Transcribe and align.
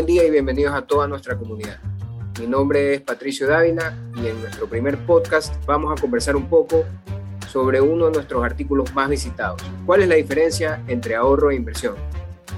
Buen 0.00 0.06
día 0.06 0.24
y 0.24 0.30
bienvenidos 0.30 0.74
a 0.74 0.80
toda 0.80 1.06
nuestra 1.06 1.36
comunidad. 1.36 1.78
Mi 2.40 2.46
nombre 2.46 2.94
es 2.94 3.02
Patricio 3.02 3.46
Dávila 3.46 3.94
y 4.16 4.28
en 4.28 4.40
nuestro 4.40 4.66
primer 4.66 4.96
podcast 5.04 5.54
vamos 5.66 5.92
a 5.92 6.00
conversar 6.00 6.36
un 6.36 6.48
poco 6.48 6.86
sobre 7.50 7.82
uno 7.82 8.06
de 8.06 8.12
nuestros 8.12 8.42
artículos 8.42 8.94
más 8.94 9.10
visitados. 9.10 9.60
¿Cuál 9.84 10.00
es 10.00 10.08
la 10.08 10.14
diferencia 10.14 10.82
entre 10.86 11.16
ahorro 11.16 11.50
e 11.50 11.56
inversión? 11.56 11.96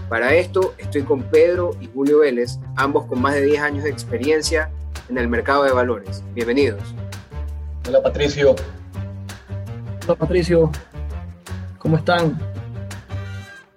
Para 0.08 0.36
esto 0.36 0.76
estoy 0.78 1.02
con 1.02 1.24
Pedro 1.24 1.72
y 1.80 1.88
Julio 1.92 2.20
Vélez, 2.20 2.60
ambos 2.76 3.06
con 3.06 3.20
más 3.20 3.34
de 3.34 3.42
10 3.42 3.60
años 3.60 3.82
de 3.82 3.90
experiencia 3.90 4.70
en 5.08 5.18
el 5.18 5.26
mercado 5.26 5.64
de 5.64 5.72
valores. 5.72 6.22
Bienvenidos. 6.34 6.94
Hola 7.88 8.00
Patricio. 8.00 8.54
Hola 10.04 10.14
Patricio. 10.14 10.70
¿Cómo 11.78 11.96
están? 11.96 12.38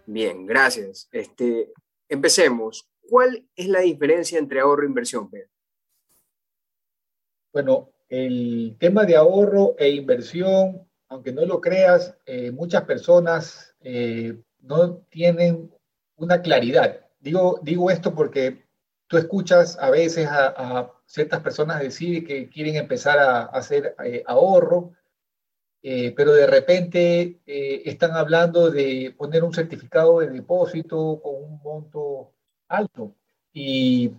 Bien, 0.05 0.45
gracias. 0.45 1.09
Este, 1.11 1.73
empecemos. 2.07 2.87
¿Cuál 3.09 3.45
es 3.55 3.67
la 3.67 3.81
diferencia 3.81 4.39
entre 4.39 4.59
ahorro 4.59 4.83
e 4.83 4.87
inversión, 4.87 5.29
Pedro? 5.29 5.49
Bueno, 7.53 7.89
el 8.09 8.75
tema 8.79 9.05
de 9.05 9.15
ahorro 9.15 9.75
e 9.77 9.89
inversión, 9.89 10.87
aunque 11.07 11.31
no 11.31 11.45
lo 11.45 11.61
creas, 11.61 12.17
eh, 12.25 12.51
muchas 12.51 12.83
personas 12.83 13.73
eh, 13.81 14.41
no 14.59 14.97
tienen 15.09 15.71
una 16.17 16.41
claridad. 16.41 16.99
Digo, 17.19 17.59
digo 17.63 17.89
esto 17.89 18.13
porque 18.13 18.65
tú 19.07 19.17
escuchas 19.17 19.77
a 19.79 19.89
veces 19.89 20.27
a, 20.29 20.91
ciertas 21.05 21.39
personas 21.41 21.79
decir 21.79 22.25
que 22.25 22.49
quieren 22.49 22.75
empezar 22.75 23.19
a, 23.19 23.43
hacer 23.45 23.95
eh, 24.03 24.23
ahorro, 24.25 24.91
pero 25.81 26.33
de 26.33 26.47
repente 26.47 27.41
están 27.45 28.13
hablando 28.13 28.71
de 28.71 29.13
poner 29.15 29.43
un 29.43 29.53
certificado 29.53 30.19
de 30.19 30.31
depósito 30.31 31.21
con 31.21 31.35
un 31.35 31.61
monto 31.61 32.34
alto 32.67 33.15
y 33.53 34.11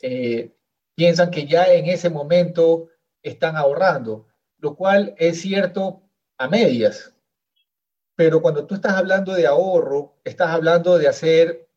eh, 0.00 0.52
piensan 0.94 1.30
que 1.30 1.46
ya 1.46 1.72
en 1.72 1.86
ese 1.86 2.10
momento 2.10 2.88
están 3.22 3.56
ahorrando, 3.56 4.26
lo 4.58 4.74
cual 4.76 5.14
es 5.18 5.40
cierto 5.40 6.02
a 6.38 6.48
medias. 6.48 7.14
Pero 8.14 8.40
cuando 8.40 8.66
tú 8.66 8.74
estás 8.74 8.94
hablando 8.94 9.34
de 9.34 9.46
ahorro, 9.46 10.14
estás 10.24 10.48
hablando 10.48 10.98
de 10.98 11.08
hacer 11.08 11.68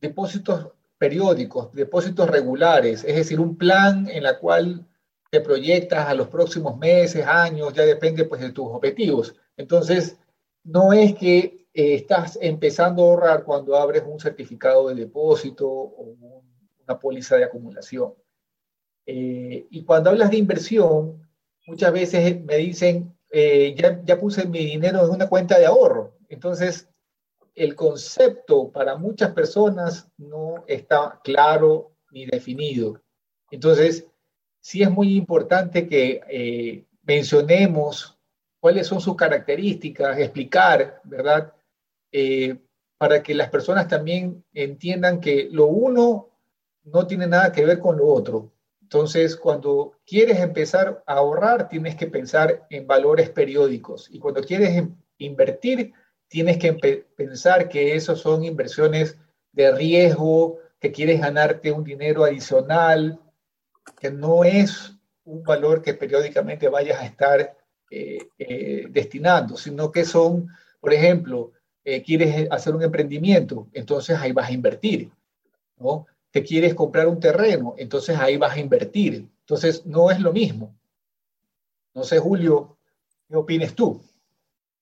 depósitos 0.00 0.72
periódicos, 0.98 1.72
depósitos 1.72 2.28
regulares, 2.28 3.04
es 3.04 3.14
decir, 3.14 3.38
un 3.38 3.56
plan 3.56 4.08
en 4.08 4.24
la 4.24 4.38
cual 4.38 4.84
te 5.30 5.40
proyectas 5.40 6.08
a 6.08 6.14
los 6.14 6.28
próximos 6.28 6.76
meses, 6.78 7.26
años, 7.26 7.72
ya 7.74 7.82
depende 7.82 8.24
pues 8.24 8.40
de 8.40 8.50
tus 8.50 8.66
objetivos. 8.66 9.36
Entonces, 9.56 10.16
no 10.64 10.92
es 10.92 11.14
que 11.14 11.57
eh, 11.74 11.94
estás 11.94 12.38
empezando 12.40 13.02
a 13.02 13.06
ahorrar 13.06 13.44
cuando 13.44 13.76
abres 13.76 14.02
un 14.06 14.18
certificado 14.18 14.88
de 14.88 14.94
depósito 14.94 15.68
o 15.68 16.16
una 16.84 16.98
póliza 16.98 17.36
de 17.36 17.44
acumulación. 17.44 18.14
Eh, 19.06 19.66
y 19.70 19.84
cuando 19.84 20.10
hablas 20.10 20.30
de 20.30 20.38
inversión, 20.38 21.28
muchas 21.66 21.92
veces 21.92 22.42
me 22.44 22.56
dicen, 22.56 23.14
eh, 23.30 23.74
ya, 23.76 24.02
ya 24.04 24.18
puse 24.18 24.46
mi 24.46 24.64
dinero 24.64 25.04
en 25.04 25.10
una 25.10 25.28
cuenta 25.28 25.58
de 25.58 25.66
ahorro. 25.66 26.16
Entonces, 26.28 26.88
el 27.54 27.74
concepto 27.74 28.70
para 28.70 28.96
muchas 28.96 29.32
personas 29.32 30.10
no 30.16 30.64
está 30.66 31.20
claro 31.22 31.92
ni 32.10 32.26
definido. 32.26 33.00
Entonces, 33.50 34.06
sí 34.60 34.82
es 34.82 34.90
muy 34.90 35.16
importante 35.16 35.88
que 35.88 36.84
mencionemos 37.02 38.18
cuáles 38.60 38.86
son 38.86 39.00
sus 39.00 39.16
características, 39.16 40.18
explicar, 40.18 41.00
¿verdad? 41.04 41.52
Eh, 42.12 42.58
para 42.98 43.22
que 43.22 43.34
las 43.34 43.48
personas 43.48 43.86
también 43.86 44.44
entiendan 44.52 45.20
que 45.20 45.48
lo 45.52 45.66
uno 45.66 46.30
no 46.84 47.06
tiene 47.06 47.26
nada 47.26 47.52
que 47.52 47.64
ver 47.64 47.78
con 47.78 47.96
lo 47.96 48.08
otro. 48.08 48.52
Entonces, 48.82 49.36
cuando 49.36 49.92
quieres 50.06 50.40
empezar 50.40 51.02
a 51.06 51.14
ahorrar, 51.14 51.68
tienes 51.68 51.94
que 51.94 52.06
pensar 52.06 52.66
en 52.70 52.86
valores 52.86 53.30
periódicos. 53.30 54.08
Y 54.10 54.18
cuando 54.18 54.42
quieres 54.42 54.82
invertir, 55.18 55.92
tienes 56.26 56.58
que 56.58 56.72
pensar 57.16 57.68
que 57.68 57.94
esos 57.94 58.20
son 58.20 58.44
inversiones 58.44 59.16
de 59.52 59.70
riesgo, 59.72 60.58
que 60.80 60.90
quieres 60.90 61.20
ganarte 61.20 61.70
un 61.70 61.84
dinero 61.84 62.24
adicional, 62.24 63.20
que 64.00 64.10
no 64.10 64.44
es 64.44 64.92
un 65.24 65.42
valor 65.42 65.82
que 65.82 65.94
periódicamente 65.94 66.68
vayas 66.68 67.00
a 67.00 67.06
estar 67.06 67.56
eh, 67.90 68.28
eh, 68.38 68.86
destinando, 68.90 69.56
sino 69.56 69.92
que 69.92 70.04
son, 70.04 70.48
por 70.80 70.92
ejemplo, 70.92 71.52
eh, 71.90 72.02
quieres 72.02 72.46
hacer 72.50 72.74
un 72.74 72.82
emprendimiento, 72.82 73.66
entonces 73.72 74.18
ahí 74.18 74.32
vas 74.32 74.50
a 74.50 74.52
invertir, 74.52 75.10
¿no? 75.78 76.06
Te 76.30 76.42
quieres 76.42 76.74
comprar 76.74 77.08
un 77.08 77.18
terreno, 77.18 77.74
entonces 77.78 78.18
ahí 78.18 78.36
vas 78.36 78.54
a 78.54 78.60
invertir. 78.60 79.26
Entonces 79.40 79.86
no 79.86 80.10
es 80.10 80.20
lo 80.20 80.30
mismo. 80.30 80.76
No 81.94 82.04
sé, 82.04 82.18
Julio, 82.18 82.76
¿qué 83.26 83.36
opinas 83.36 83.74
tú? 83.74 84.02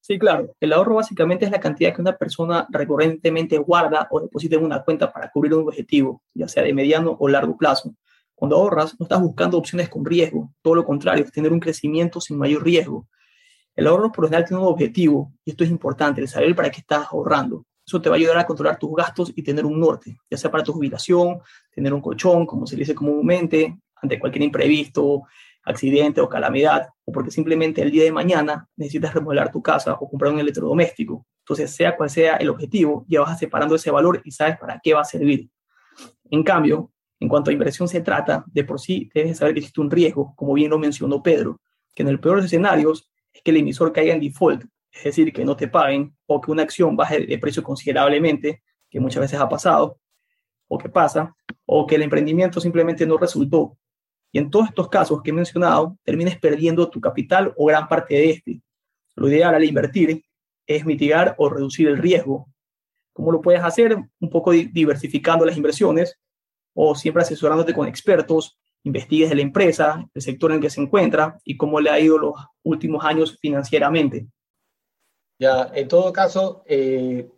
Sí, 0.00 0.18
claro. 0.18 0.52
El 0.58 0.72
ahorro 0.72 0.96
básicamente 0.96 1.44
es 1.44 1.52
la 1.52 1.60
cantidad 1.60 1.94
que 1.94 2.00
una 2.00 2.16
persona 2.16 2.66
recurrentemente 2.70 3.56
guarda 3.58 4.08
o 4.10 4.20
deposita 4.20 4.56
en 4.56 4.64
una 4.64 4.82
cuenta 4.82 5.12
para 5.12 5.30
cubrir 5.30 5.54
un 5.54 5.68
objetivo, 5.68 6.22
ya 6.34 6.48
sea 6.48 6.64
de 6.64 6.74
mediano 6.74 7.16
o 7.20 7.28
largo 7.28 7.56
plazo. 7.56 7.94
Cuando 8.34 8.56
ahorras, 8.56 8.98
no 8.98 9.04
estás 9.04 9.20
buscando 9.20 9.58
opciones 9.58 9.88
con 9.88 10.04
riesgo, 10.04 10.52
todo 10.60 10.74
lo 10.74 10.84
contrario, 10.84 11.24
tener 11.32 11.52
un 11.52 11.60
crecimiento 11.60 12.20
sin 12.20 12.36
mayor 12.36 12.64
riesgo. 12.64 13.06
El 13.76 13.86
ahorro 13.86 14.10
por 14.10 14.24
lo 14.24 14.28
general 14.28 14.48
tiene 14.48 14.62
un 14.62 14.68
objetivo, 14.68 15.32
y 15.44 15.50
esto 15.50 15.62
es 15.62 15.70
importante, 15.70 16.22
el 16.22 16.28
saber 16.28 16.56
para 16.56 16.70
qué 16.70 16.80
estás 16.80 17.06
ahorrando. 17.10 17.66
Eso 17.86 18.00
te 18.00 18.08
va 18.08 18.16
a 18.16 18.18
ayudar 18.18 18.38
a 18.38 18.46
controlar 18.46 18.78
tus 18.78 18.96
gastos 18.96 19.32
y 19.36 19.42
tener 19.42 19.64
un 19.66 19.78
norte, 19.78 20.18
ya 20.30 20.36
sea 20.36 20.50
para 20.50 20.64
tu 20.64 20.72
jubilación, 20.72 21.38
tener 21.70 21.92
un 21.92 22.00
colchón, 22.00 22.46
como 22.46 22.66
se 22.66 22.74
dice 22.74 22.94
comúnmente, 22.94 23.78
ante 23.96 24.18
cualquier 24.18 24.44
imprevisto, 24.44 25.24
accidente 25.62 26.20
o 26.20 26.28
calamidad, 26.28 26.88
o 27.04 27.12
porque 27.12 27.30
simplemente 27.30 27.82
el 27.82 27.90
día 27.90 28.04
de 28.04 28.12
mañana 28.12 28.66
necesitas 28.76 29.12
remodelar 29.14 29.52
tu 29.52 29.62
casa 29.62 29.94
o 29.94 30.08
comprar 30.08 30.32
un 30.32 30.40
electrodoméstico. 30.40 31.26
Entonces, 31.40 31.70
sea 31.70 31.96
cual 31.96 32.10
sea 32.10 32.36
el 32.36 32.48
objetivo, 32.48 33.04
ya 33.08 33.20
vas 33.20 33.38
separando 33.38 33.74
ese 33.74 33.90
valor 33.90 34.20
y 34.24 34.30
sabes 34.30 34.58
para 34.58 34.80
qué 34.82 34.94
va 34.94 35.02
a 35.02 35.04
servir. 35.04 35.48
En 36.30 36.42
cambio, 36.42 36.90
en 37.20 37.28
cuanto 37.28 37.50
a 37.50 37.52
inversión 37.52 37.88
se 37.88 38.00
trata, 38.00 38.44
de 38.48 38.64
por 38.64 38.80
sí 38.80 39.10
debes 39.14 39.38
saber 39.38 39.54
que 39.54 39.60
existe 39.60 39.80
un 39.80 39.90
riesgo, 39.90 40.34
como 40.34 40.54
bien 40.54 40.70
lo 40.70 40.78
mencionó 40.78 41.22
Pedro, 41.22 41.60
que 41.94 42.02
en 42.02 42.08
el 42.08 42.20
peor 42.20 42.36
de 42.36 42.42
los 42.42 42.46
escenarios 42.46 43.10
es 43.36 43.42
que 43.42 43.50
el 43.50 43.58
emisor 43.58 43.92
caiga 43.92 44.14
en 44.14 44.20
default, 44.20 44.64
es 44.90 45.04
decir, 45.04 45.30
que 45.32 45.44
no 45.44 45.56
te 45.56 45.68
paguen 45.68 46.16
o 46.26 46.40
que 46.40 46.50
una 46.50 46.62
acción 46.62 46.96
baje 46.96 47.26
de 47.26 47.38
precio 47.38 47.62
considerablemente, 47.62 48.62
que 48.88 48.98
muchas 48.98 49.20
veces 49.20 49.38
ha 49.38 49.48
pasado 49.48 50.00
o 50.68 50.78
que 50.78 50.88
pasa, 50.88 51.36
o 51.66 51.86
que 51.86 51.96
el 51.96 52.02
emprendimiento 52.02 52.60
simplemente 52.60 53.06
no 53.06 53.18
resultó. 53.18 53.78
Y 54.32 54.38
en 54.38 54.50
todos 54.50 54.68
estos 54.68 54.88
casos 54.88 55.22
que 55.22 55.30
he 55.30 55.34
mencionado, 55.34 55.96
termines 56.02 56.38
perdiendo 56.38 56.88
tu 56.88 57.00
capital 57.00 57.52
o 57.56 57.66
gran 57.66 57.86
parte 57.88 58.14
de 58.14 58.30
este. 58.30 58.62
Lo 59.14 59.28
ideal 59.28 59.54
al 59.54 59.64
invertir 59.64 60.24
es 60.66 60.84
mitigar 60.84 61.34
o 61.38 61.48
reducir 61.48 61.88
el 61.88 61.98
riesgo. 61.98 62.48
¿Cómo 63.12 63.30
lo 63.30 63.40
puedes 63.40 63.62
hacer? 63.62 63.96
Un 64.18 64.30
poco 64.30 64.50
diversificando 64.50 65.44
las 65.44 65.56
inversiones 65.56 66.18
o 66.74 66.94
siempre 66.94 67.22
asesorándote 67.22 67.72
con 67.72 67.86
expertos 67.86 68.58
investigues 68.86 69.28
de 69.28 69.34
la 69.34 69.42
empresa, 69.42 70.08
el 70.14 70.22
sector 70.22 70.50
en 70.50 70.56
el 70.56 70.62
que 70.62 70.70
se 70.70 70.80
encuentra 70.80 71.38
y 71.44 71.56
cómo 71.56 71.80
le 71.80 71.90
ha 71.90 71.98
ido 71.98 72.18
los 72.18 72.34
últimos 72.62 73.04
años 73.04 73.36
financieramente. 73.40 74.28
Ya, 75.40 75.70
en 75.74 75.88
todo 75.88 76.12
caso, 76.12 76.62
eh, 76.66 77.28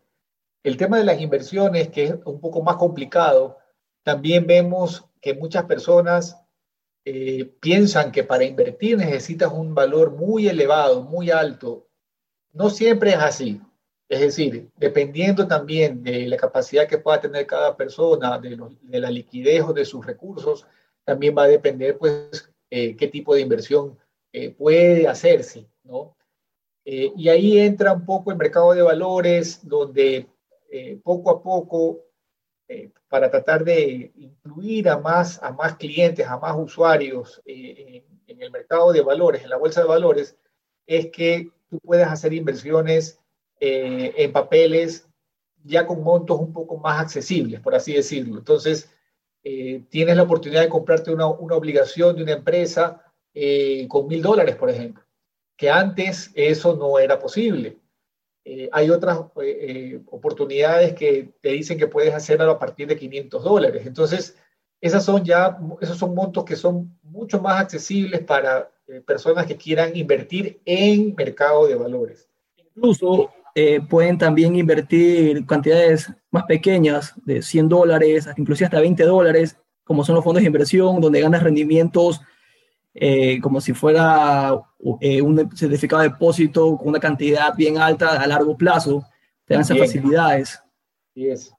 el 0.63 0.77
tema 0.77 0.99
de 0.99 1.05
las 1.05 1.21
inversiones, 1.21 1.89
que 1.89 2.05
es 2.05 2.15
un 2.27 2.39
poco 2.39 2.63
más 2.63 2.77
complicado, 2.77 3.57
también 4.03 4.47
vemos 4.47 5.09
que 5.23 5.35
muchas 5.35 5.65
personas 5.65 6.39
eh, 7.05 7.47
piensan 7.61 8.13
que 8.13 8.25
para 8.25 8.45
invertir 8.45 8.99
necesitas 8.99 9.51
un 9.51 9.75
valor 9.75 10.13
muy 10.13 10.49
elevado, 10.49 11.03
muy 11.03 11.31
alto. 11.31 11.89
No 12.53 12.69
siempre 12.69 13.11
es 13.11 13.19
así. 13.19 13.61
Es 14.07 14.21
decir, 14.21 14.71
dependiendo 14.77 15.47
también 15.47 16.03
de 16.03 16.27
la 16.29 16.37
capacidad 16.37 16.87
que 16.87 16.99
pueda 16.99 17.21
tener 17.21 17.47
cada 17.47 17.75
persona, 17.75 18.39
de, 18.39 18.59
de 18.83 19.01
la 19.01 19.11
liquidez 19.11 19.63
o 19.63 19.73
de 19.73 19.85
sus 19.85 20.05
recursos, 20.05 20.67
también 21.09 21.35
va 21.35 21.45
a 21.45 21.49
depender, 21.49 21.97
pues, 21.97 22.53
eh, 22.69 22.95
qué 22.95 23.09
tipo 23.09 23.35
de 23.35 23.41
inversión 23.41 23.99
eh, 24.31 24.51
puede 24.51 25.09
hacerse, 25.09 25.67
¿no? 25.83 26.15
Eh, 26.85 27.11
y 27.17 27.31
ahí 27.31 27.59
entra 27.59 27.95
un 27.95 28.05
poco 28.05 28.31
el 28.31 28.37
mercado 28.37 28.75
de 28.75 28.83
valores, 28.83 29.67
donde 29.67 30.29
poco 31.03 31.31
a 31.31 31.43
poco, 31.43 32.05
para 33.09 33.31
tratar 33.31 33.65
de 33.65 34.13
incluir 34.17 34.91
a 34.91 34.99
más, 34.99 35.43
a 35.43 35.51
más 35.51 35.77
clientes, 35.77 36.27
a 36.27 36.37
más 36.37 36.55
usuarios 36.59 37.41
en, 37.47 38.05
el 38.27 38.51
mercado 38.51 38.93
de 38.93 39.01
valores, 39.01 39.43
en 39.43 39.49
la 39.49 39.57
bolsa 39.57 39.81
de 39.81 39.89
valores, 39.89 40.37
es 40.87 41.07
que 41.07 41.51
tú 41.71 41.79
puedes 41.79 42.07
hacer 42.07 42.35
inversiones 42.35 43.19
en 43.61 44.31
papeles 44.31 45.09
ya 45.65 45.87
con 45.87 46.03
montos 46.03 46.39
un 46.39 46.53
poco 46.53 46.77
más 46.77 47.01
accesibles, 47.01 47.61
por 47.61 47.75
así 47.75 47.95
decirlo. 47.95 48.37
Entonces, 48.37 48.91
eh, 49.45 49.85
tienes 49.89 50.17
la 50.17 50.25
oportunidad 50.25 50.63
de 50.63 50.69
comprarte 50.69 51.11
una, 51.11 51.27
obligación 51.27 52.17
de 52.17 52.23
una 52.23 52.33
empresa 52.33 53.03
eh, 53.35 53.87
con 53.89 54.07
mil 54.09 54.21
dólares, 54.21 54.57
por 54.57 54.71
ejemplo, 54.71 55.05
que 55.57 55.71
antes 55.71 56.31
eso 56.35 56.77
no 56.77 56.99
era 56.99 57.19
posible. 57.19 57.77
Eh, 58.45 58.69
hay 58.73 58.91
otras 58.91 59.21
eh, 59.43 60.01
oportunidades 60.07 60.95
que 60.95 61.33
te 61.41 61.51
dicen 61.51 61.79
que 61.79 61.87
puedes 61.87 62.15
hacerlo 62.15 62.51
a 62.51 62.59
partir 62.59 62.89
de 62.89 62.97
500 62.97 63.45
dólares. 63.45 63.87
Entonces, 63.87 64.37
esas 64.81 65.05
son 65.05 65.25
ya, 65.25 65.59
esos 65.81 65.99
son 65.99 66.15
montos 66.15 66.45
que 66.45 66.57
son 66.57 66.99
mucho 67.03 67.41
más 67.41 67.61
accesibles 67.61 68.21
para 68.23 68.71
personas 69.05 69.47
que 69.47 69.57
quieran 69.57 69.95
invertir 69.95 70.61
en 70.65 71.15
mercado 71.15 71.67
de 71.67 71.75
valores. 71.75 72.29
Incluso 72.57 73.31
pueden 73.89 74.19
también 74.19 74.55
invertir 74.55 75.45
cantidades 75.47 76.13
más 76.31 76.45
pequeñas 76.45 77.15
de 77.25 77.43
100 77.43 77.69
dólares, 77.69 78.29
inclusive 78.37 78.67
hasta 78.67 78.81
20 78.81 79.03
dólares, 79.05 79.57
como 79.85 80.05
son 80.05 80.15
los 80.15 80.25
fondos 80.25 80.43
de 80.43 80.47
inversión, 80.47 81.01
donde 81.01 81.21
ganas 81.21 81.43
rendimientos 81.43 82.21
eh, 83.01 83.41
como 83.41 83.61
si 83.61 83.75
fuera 83.75 84.61
eh, 85.01 85.23
un 85.23 85.57
certificado 85.57 86.03
de 86.03 86.09
depósito 86.09 86.77
con 86.77 86.89
una 86.89 86.99
cantidad 86.99 87.55
bien 87.55 87.79
alta 87.79 88.21
a 88.21 88.27
largo 88.27 88.57
plazo, 88.57 89.05
te 89.45 89.55
dan 89.55 89.61
esas 89.61 89.79
facilidades. 89.79 90.61
es. 91.15 91.55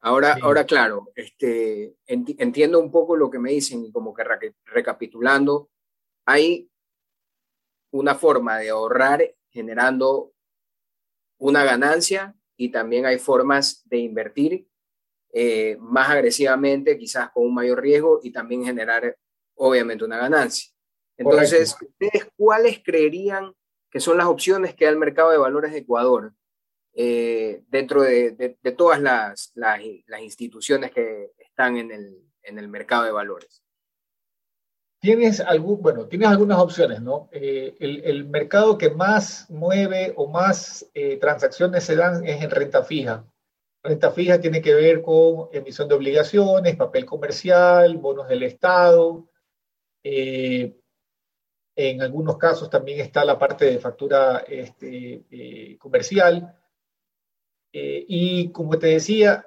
Ahora, 0.00 0.38
ahora 0.42 0.64
claro, 0.64 1.12
este, 1.14 1.94
entiendo 2.06 2.80
un 2.80 2.90
poco 2.90 3.16
lo 3.16 3.30
que 3.30 3.38
me 3.38 3.50
dicen 3.50 3.84
y 3.84 3.92
como 3.92 4.12
que 4.12 4.24
recapitulando, 4.64 5.68
hay 6.24 6.68
una 7.92 8.16
forma 8.16 8.58
de 8.58 8.70
ahorrar 8.70 9.22
generando 9.50 10.32
una 11.40 11.64
ganancia 11.64 12.36
y 12.56 12.70
también 12.70 13.06
hay 13.06 13.18
formas 13.18 13.82
de 13.86 13.98
invertir 13.98 14.68
eh, 15.32 15.76
más 15.80 16.10
agresivamente, 16.10 16.98
quizás 16.98 17.30
con 17.30 17.46
un 17.46 17.54
mayor 17.54 17.80
riesgo 17.80 18.20
y 18.22 18.30
también 18.30 18.64
generar 18.64 19.16
obviamente 19.54 20.04
una 20.04 20.18
ganancia. 20.18 20.70
Entonces, 21.16 21.76
¿ustedes 21.80 22.28
cuáles 22.36 22.82
creerían 22.84 23.52
que 23.90 24.00
son 24.00 24.18
las 24.18 24.26
opciones 24.26 24.74
que 24.74 24.84
da 24.84 24.90
el 24.90 24.98
mercado 24.98 25.30
de 25.30 25.38
valores 25.38 25.72
de 25.72 25.78
Ecuador 25.78 26.32
eh, 26.92 27.62
dentro 27.68 28.02
de, 28.02 28.58
todas 28.76 29.00
las, 29.00 29.52
las, 29.54 29.80
instituciones 30.20 30.92
que 30.92 31.32
están 31.38 31.76
en 31.76 31.90
el, 31.90 32.22
en 32.42 32.58
el, 32.58 32.68
mercado 32.68 33.04
de 33.04 33.12
valores? 33.12 33.59
Tienes, 35.00 35.40
algún, 35.40 35.80
bueno, 35.80 36.06
tienes 36.08 36.28
algunas 36.28 36.58
opciones, 36.58 37.00
¿no? 37.00 37.30
Eh, 37.32 37.74
el, 37.80 38.26
mercado 38.26 38.76
que 38.76 38.90
más 38.90 39.48
mueve 39.48 40.12
o 40.14 40.28
más 40.28 40.86
eh, 40.92 41.16
transacciones 41.16 41.84
se 41.84 41.96
dan 41.96 42.26
es 42.26 42.42
en 42.42 42.50
renta 42.50 42.82
fija. 42.82 43.24
Renta 43.82 44.10
fija 44.10 44.42
tiene 44.42 44.60
que 44.60 44.74
ver 44.74 45.00
con 45.00 45.48
emisión 45.52 45.88
de 45.88 45.94
obligaciones, 45.94 46.76
papel 46.76 47.06
comercial, 47.06 47.96
bonos 47.96 48.28
del 48.28 48.42
Estado, 48.42 49.26
eh, 50.04 50.76
en 51.74 52.02
algunos 52.02 52.36
casos 52.36 52.68
también 52.68 53.00
está 53.00 53.24
la 53.24 53.38
parte 53.38 53.64
de 53.64 53.78
factura 53.78 54.44
este, 54.46 55.78
comercial. 55.78 56.54
Y 57.72 58.50
como 58.50 58.78
te 58.78 58.88
decía, 58.88 59.46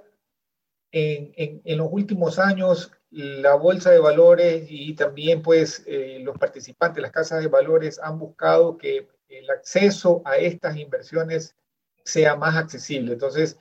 en, 0.91 1.77
los 1.77 1.89
últimos 1.91 2.39
años 2.39 2.91
la 3.13 3.55
bolsa 3.55 3.91
de 3.91 3.99
valores 3.99 4.65
y 4.69 4.95
también 4.95 5.41
pues 5.41 5.85
los 6.21 6.37
participantes, 6.37 7.01
las 7.01 7.11
casas 7.11 7.41
de 7.41 7.47
valores 7.47 7.99
han 7.99 8.17
buscado 8.17 8.77
que 8.77 9.07
el 9.29 9.49
acceso 9.49 10.21
a 10.25 10.37
estas 10.37 10.77
inversiones 10.77 11.55
sea 12.03 12.35
más 12.35 12.55
accesible. 12.55 13.13
Entonces, 13.13 13.57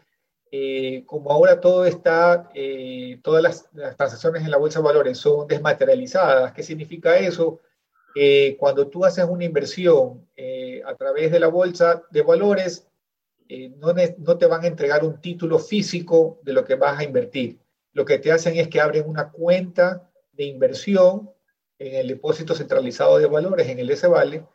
eh, 0.50 1.04
como 1.06 1.30
ahora 1.30 1.60
todo 1.60 1.86
está, 1.86 2.50
eh, 2.54 3.18
todas 3.22 3.42
las, 3.42 3.70
transacciones 3.96 4.42
en 4.42 4.50
la 4.50 4.58
bolsa 4.58 4.80
de 4.80 4.84
valores 4.84 5.16
son 5.16 5.46
desmaterializadas, 5.46 6.52
¿qué 6.52 6.62
significa 6.62 7.16
eso? 7.16 7.60
cuando 8.58 8.88
tú 8.88 9.06
haces 9.06 9.24
una 9.24 9.46
inversión 9.46 10.28
eh, 10.36 10.82
a 10.84 10.94
través 10.96 11.32
de 11.32 11.40
la 11.40 11.46
bolsa 11.46 12.02
de 12.10 12.20
valores, 12.20 12.86
no, 13.78 13.94
no, 14.18 14.36
te 14.36 14.46
van 14.46 14.64
a 14.64 14.66
entregar 14.66 15.02
un 15.02 15.18
título 15.18 15.58
físico 15.58 16.38
de 16.42 16.52
lo 16.52 16.62
que 16.62 16.74
vas 16.74 16.98
a 16.98 17.04
invertir. 17.04 17.58
Lo 17.92 18.04
que 18.04 18.18
te 18.18 18.32
hacen 18.32 18.56
es 18.56 18.68
que 18.68 18.80
abren 18.80 19.08
una 19.08 19.30
cuenta 19.30 20.10
de 20.32 20.44
inversión 20.44 21.30
en 21.78 21.94
el 21.94 22.08
depósito 22.08 22.54
centralizado 22.54 23.18
de 23.18 23.26
valores, 23.26 23.68
en 23.68 23.78
el 23.78 23.96
SVALE, 23.96 24.46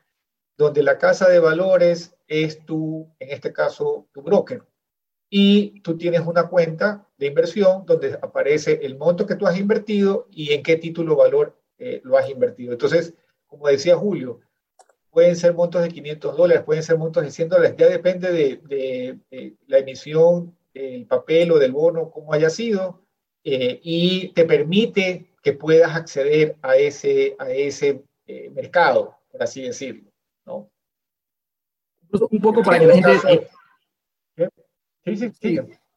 donde 0.57 0.81
la 0.81 0.97
casa 0.97 1.29
de 1.29 1.39
valores 1.39 2.15
es 2.27 2.65
tu, 2.65 3.13
en 3.19 3.29
este 3.29 3.53
caso, 3.53 4.07
tu 4.11 4.21
broker. 4.21 4.63
Y 5.29 5.81
tú 5.81 5.97
tienes 5.97 6.21
una 6.21 6.47
cuenta 6.47 7.07
de 7.17 7.27
inversión 7.27 7.85
donde 7.85 8.17
aparece 8.21 8.79
el 8.83 8.97
monto 8.97 9.25
que 9.25 9.35
tú 9.35 9.45
has 9.45 9.57
invertido 9.57 10.27
y 10.31 10.53
en 10.53 10.63
qué 10.63 10.77
título 10.77 11.15
valor 11.15 11.55
eh, 11.77 12.01
lo 12.03 12.17
has 12.17 12.29
invertido. 12.29 12.71
Entonces, 12.71 13.13
como 13.45 13.67
decía 13.67 13.95
Julio, 13.97 14.39
pueden 15.11 15.35
ser 15.35 15.53
montos 15.53 15.81
de 15.81 15.89
500 15.89 16.37
dólares, 16.37 16.63
pueden 16.63 16.83
ser 16.83 16.97
montos 16.97 17.23
de 17.23 17.31
100 17.31 17.49
dólares, 17.49 17.75
ya 17.77 17.89
depende 17.89 18.31
de, 18.31 19.57
la 19.67 19.79
emisión 19.79 20.55
del 20.73 21.05
papel 21.05 21.51
o 21.51 21.59
del 21.59 21.71
bono, 21.71 22.11
como 22.11 22.33
haya 22.33 22.49
sido, 22.49 23.01
eh, 23.49 23.79
y 23.81 24.33
te 24.33 24.43
permite 24.43 25.27
que 25.41 25.53
puedas 25.53 25.95
acceder 25.95 26.57
a 26.61 26.75
ese, 26.75 27.33
a 27.39 27.49
ese 27.49 28.03
eh, 28.25 28.51
mercado, 28.53 29.15
por 29.31 29.41
así 29.41 29.61
decirlo. 29.61 30.11
¿no? 30.45 30.69
Un 32.29 32.41
poco 32.41 32.61
para 32.61 32.79
que 32.79 32.87
la 32.87 32.95
gente 32.95 33.47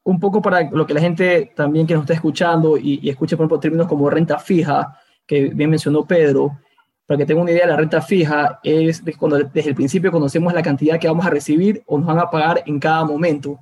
un 0.05 0.21
poco 0.21 0.41
para 0.41 0.71
lo 0.71 0.87
que 0.87 0.95
la 0.95 1.01
gente 1.01 1.51
también 1.57 1.89
que 1.89 1.95
nos 1.95 2.05
está 2.05 2.15
escuchando 2.15 2.77
y, 2.77 3.09
escuche, 3.11 3.37
por 3.37 3.43
ejemplo, 3.43 3.59
términos 3.59 3.89
como 3.89 4.09
renta 4.09 4.39
fija, 4.39 4.97
que 5.27 5.49
bien 5.49 5.71
mencionó 5.71 6.07
Pedro, 6.07 6.57
para 7.05 7.19
que 7.19 7.27
tenga 7.27 7.43
una 7.43 7.51
idea, 7.51 7.67
la 7.67 7.77
renta 7.77 8.01
fija 8.01 8.61
es 8.63 9.03
cuando 9.19 9.39
desde 9.39 9.71
el 9.71 9.75
principio 9.75 10.13
conocemos 10.13 10.55
la 10.55 10.63
cantidad 10.63 11.01
que 11.01 11.09
vamos 11.09 11.27
a 11.27 11.31
recibir 11.31 11.83
o 11.87 11.99
nos 11.99 12.07
van 12.07 12.21
a 12.21 12.31
pagar 12.31 12.63
en 12.67 12.79
cada 12.79 13.05
momento. 13.05 13.59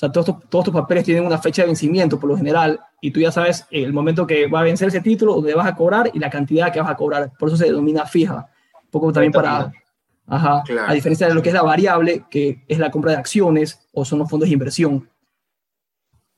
O 0.00 0.06
sea, 0.06 0.10
todos 0.10 0.34
todos 0.48 0.70
papeles 0.70 1.04
tienen 1.04 1.26
una 1.26 1.36
fecha 1.36 1.60
de 1.60 1.66
vencimiento 1.66 2.18
por 2.18 2.30
lo 2.30 2.36
general 2.36 2.80
y 3.02 3.10
tú 3.10 3.20
ya 3.20 3.30
sabes 3.30 3.66
el 3.70 3.92
momento 3.92 4.26
que 4.26 4.46
va 4.46 4.60
a 4.60 4.62
vencer 4.62 4.88
ese 4.88 5.02
título, 5.02 5.34
donde 5.34 5.54
vas 5.54 5.66
a 5.66 5.76
cobrar 5.76 6.10
y 6.14 6.18
la 6.18 6.30
cantidad 6.30 6.72
que 6.72 6.80
vas 6.80 6.90
a 6.90 6.96
cobrar. 6.96 7.32
Por 7.38 7.48
eso 7.48 7.58
se 7.58 7.66
denomina 7.66 8.06
fija. 8.06 8.48
Un 8.84 8.90
poco 8.90 9.12
también 9.12 9.30
para, 9.30 9.70
Ajá. 10.26 10.62
A 10.86 10.94
diferencia 10.94 11.28
de 11.28 11.34
lo 11.34 11.42
que 11.42 11.50
es 11.50 11.54
la 11.54 11.62
variable, 11.62 12.24
que 12.30 12.64
es 12.66 12.78
la 12.78 12.90
compra 12.90 13.12
de 13.12 13.18
acciones 13.18 13.86
o 13.92 14.04
son 14.06 14.20
los 14.20 14.30
fondos 14.30 14.48
de 14.48 14.54
inversión. 14.54 15.10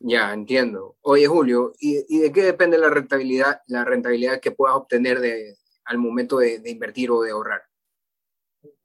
Ya, 0.00 0.32
entiendo. 0.32 0.96
Oye, 1.02 1.28
Julio, 1.28 1.72
¿y, 1.78 2.18
de 2.18 2.32
qué 2.32 2.42
depende 2.42 2.78
la 2.78 2.90
rentabilidad, 2.90 3.60
la 3.68 3.84
rentabilidad 3.84 4.40
que 4.40 4.50
puedas 4.50 4.74
obtener 4.74 5.20
de, 5.20 5.56
al 5.84 5.98
momento 5.98 6.38
de, 6.38 6.60
invertir 6.64 7.12
o 7.12 7.22
de 7.22 7.30
ahorrar? 7.30 7.62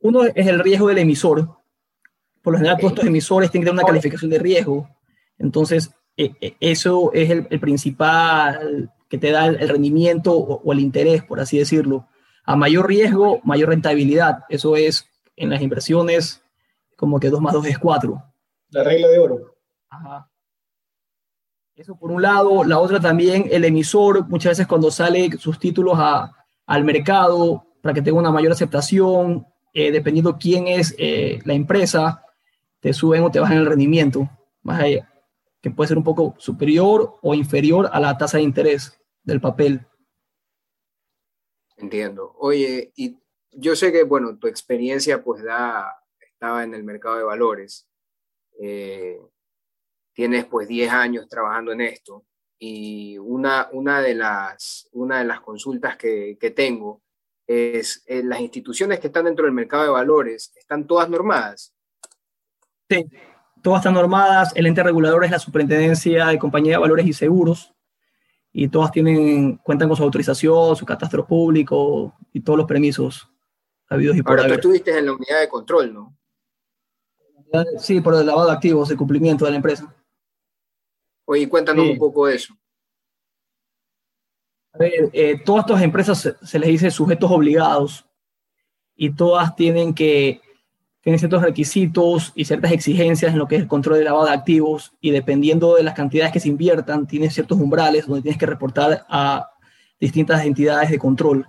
Uno 0.01 0.25
es 0.25 0.45
el 0.45 0.59
riesgo 0.59 0.89
del 0.89 0.99
emisor. 0.99 1.56
Por 2.47 2.53
lo 2.53 2.59
general, 2.59 2.77
todos 2.77 2.93
estos 2.93 3.05
emisores 3.07 3.51
tienen 3.51 3.65
que 3.65 3.71
tener 3.71 3.83
una 3.83 3.89
calificación 3.89 4.31
de 4.31 4.39
riesgo. 4.39 4.89
Entonces, 5.37 5.91
e, 6.15 6.31
e, 6.39 6.55
eso 6.61 7.11
es 7.11 7.29
el, 7.29 7.59
principal 7.59 8.89
que 9.09 9.17
te 9.17 9.31
da 9.31 9.47
el, 9.47 9.67
rendimiento 9.67 10.31
o, 10.31 10.71
el 10.71 10.79
interés, 10.79 11.25
por 11.25 11.41
así 11.41 11.57
decirlo 11.57 12.07
a 12.45 12.55
mayor 12.55 12.87
riesgo, 12.87 13.41
mayor 13.43 13.67
rentabilidad. 13.67 14.45
Eso 14.47 14.77
es 14.77 15.09
en 15.35 15.49
las 15.49 15.61
inversiones 15.61 16.41
como 16.95 17.19
que 17.19 17.29
2 17.29 17.41
más 17.41 17.51
2 17.51 17.65
es 17.65 17.79
4. 17.79 18.23
La 18.69 18.83
regla 18.85 19.09
de 19.09 19.19
oro. 19.19 19.57
Ajá. 19.89 20.31
Eso 21.75 21.97
por 21.99 22.11
un 22.11 22.21
lado. 22.21 22.63
La 22.63 22.79
otra 22.79 23.01
también, 23.01 23.49
el 23.51 23.65
emisor, 23.65 24.25
muchas 24.29 24.51
veces 24.51 24.67
cuando 24.67 24.89
sale 24.89 25.31
sus 25.37 25.59
títulos 25.59 25.99
al 26.65 26.83
mercado, 26.85 27.65
para 27.81 27.93
que 27.93 28.01
tenga 28.01 28.19
una 28.19 28.31
mayor 28.31 28.53
aceptación, 28.53 29.45
eh, 29.73 29.91
dependiendo 29.91 30.37
quién 30.37 30.69
es 30.69 30.95
eh, 30.97 31.39
la 31.43 31.53
empresa, 31.53 32.23
te 32.79 32.93
suben 32.93 33.23
o 33.23 33.31
te 33.31 33.39
bajan 33.39 33.57
el 33.57 33.65
rendimiento, 33.65 34.29
más 34.61 34.81
allá, 34.81 35.11
que 35.61 35.71
puede 35.71 35.87
ser 35.89 35.97
un 35.97 36.03
poco 36.03 36.35
superior 36.37 37.17
o 37.21 37.33
inferior 37.33 37.89
a 37.91 37.99
la 37.99 38.17
tasa 38.17 38.37
de 38.37 38.43
interés 38.43 38.99
del 39.23 39.41
papel. 39.41 39.85
Entiendo. 41.77 42.33
Oye, 42.39 42.91
y 42.95 43.17
yo 43.51 43.75
sé 43.75 43.91
que, 43.91 44.03
bueno, 44.03 44.37
tu 44.37 44.47
experiencia 44.47 45.23
pues 45.23 45.43
da, 45.43 45.95
estaba 46.19 46.63
en 46.63 46.73
el 46.73 46.83
mercado 46.83 47.17
de 47.17 47.23
valores. 47.23 47.87
Eh, 48.59 49.19
tienes 50.13 50.45
pues 50.45 50.67
10 50.67 50.91
años 50.91 51.27
trabajando 51.27 51.71
en 51.71 51.81
esto 51.81 52.25
y 52.59 53.17
una, 53.19 53.69
una, 53.71 54.01
de, 54.01 54.15
las, 54.15 54.89
una 54.91 55.19
de 55.19 55.25
las 55.25 55.41
consultas 55.41 55.95
que, 55.95 56.37
tengo 56.55 57.03
es 57.45 58.03
eh, 58.07 58.23
las 58.23 58.39
instituciones 58.39 58.99
que 58.99 59.07
están 59.07 59.25
dentro 59.25 59.45
del 59.45 59.53
mercado 59.53 59.83
de 59.83 59.89
valores, 59.89 60.51
¿están 60.55 60.87
todas 60.87 61.09
normadas? 61.09 61.76
Sí, 62.89 63.05
todas 63.61 63.79
están 63.81 63.93
normadas. 63.93 64.53
El 64.55 64.67
ente 64.67 64.83
regulador 64.83 65.25
es 65.25 65.31
la 65.31 65.39
Superintendencia 65.39 66.27
de 66.27 66.39
Compañía 66.39 66.73
de 66.73 66.77
Valores 66.77 67.05
y 67.05 67.13
Seguros 67.13 67.73
y 68.51 68.69
todas 68.69 68.91
tienen, 68.91 69.57
cuentan 69.57 69.87
con 69.87 69.97
su 69.97 70.03
autorización, 70.03 70.75
su 70.75 70.85
catastro 70.85 71.27
público 71.27 72.15
y 72.33 72.41
todos 72.41 72.57
los 72.57 72.67
permisos 72.67 73.29
habidos 73.89 74.17
y 74.17 74.23
por 74.23 74.39
Ahora, 74.39 74.47
tú 74.47 74.55
estuviste 74.55 74.97
en 74.97 75.05
la 75.05 75.13
unidad 75.13 75.41
de 75.41 75.49
control, 75.49 75.93
¿no? 75.93 76.17
Sí, 77.77 78.01
por 78.01 78.15
el 78.15 78.25
lavado 78.25 78.47
de 78.47 78.53
activos, 78.53 78.89
el 78.91 78.97
cumplimiento 78.97 79.45
de 79.45 79.51
la 79.51 79.57
empresa. 79.57 79.93
Oye, 81.25 81.47
cuéntanos 81.47 81.89
un 81.89 81.97
poco 81.97 82.27
de 82.27 82.35
eso. 82.35 82.53
A 84.73 84.77
ver, 84.77 85.09
eh, 85.13 85.41
todas 85.43 85.65
estas 85.65 85.81
empresas 85.81 86.35
se, 86.41 86.59
les 86.59 86.69
dice 86.69 86.91
sujetos 86.91 87.31
obligados 87.31 88.05
y 88.95 89.13
todas 89.13 89.55
tienen 89.55 89.93
que 89.93 90.41
tienen 91.07 91.19
ciertos 91.19 91.41
requisitos 91.41 92.33
y 92.35 92.43
ciertas 92.43 92.73
exigencias 92.73 93.31
en 93.31 93.39
lo 93.39 93.47
que 93.47 93.55
es 93.55 93.61
el 93.61 93.69
control 93.69 93.99
de 93.99 94.03
lavado 94.03 94.25
de 94.25 94.33
activos 94.33 94.91
y 94.99 95.11
dependiendo 95.11 95.75
de 95.75 95.83
las 95.83 95.93
cantidades 95.93 96.33
que 96.33 96.41
se 96.41 96.49
inviertan, 96.49 97.07
tiene 97.07 97.29
ciertos 97.29 97.57
umbrales 97.61 98.07
donde 98.07 98.23
tienes 98.23 98.37
que 98.37 98.45
reportar 98.45 99.05
a 99.07 99.51
distintas 100.01 100.43
entidades 100.43 100.89
de 100.91 100.99
control 100.99 101.47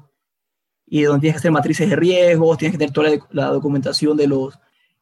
y 0.87 1.03
donde 1.03 1.23
tienes 1.23 1.35
que 1.35 1.39
hacer 1.39 1.51
matrices 1.51 1.91
de 1.91 1.97
riesgos, 1.97 2.57
tienes 2.57 2.73
que 2.75 2.79
tener 2.79 2.93
toda 2.93 3.11
la, 3.33 3.47
documentación 3.47 4.17
de 4.17 4.29
los, 4.29 4.57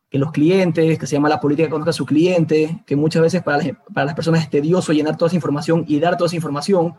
que 0.09 0.19
los 0.19 0.33
clientes, 0.33 0.99
que 0.99 1.07
se 1.07 1.17
llama 1.17 1.29
la 1.29 1.39
política 1.39 1.69
contra 1.69 1.93
su 1.93 2.07
cliente, 2.07 2.83
que 2.87 2.97
muchas 2.97 3.21
veces 3.21 3.43
para 3.43 3.59
las, 3.59 3.67
para 3.93 4.07
las 4.07 4.15
personas 4.15 4.41
es 4.41 4.49
tedioso 4.49 4.95
llenar 4.95 5.19
toda 5.19 5.27
esa 5.27 5.37
información 5.37 5.85
y 5.87 6.01
dar 6.01 6.17
toda 6.17 6.29
esa 6.29 6.37
información, 6.37 6.95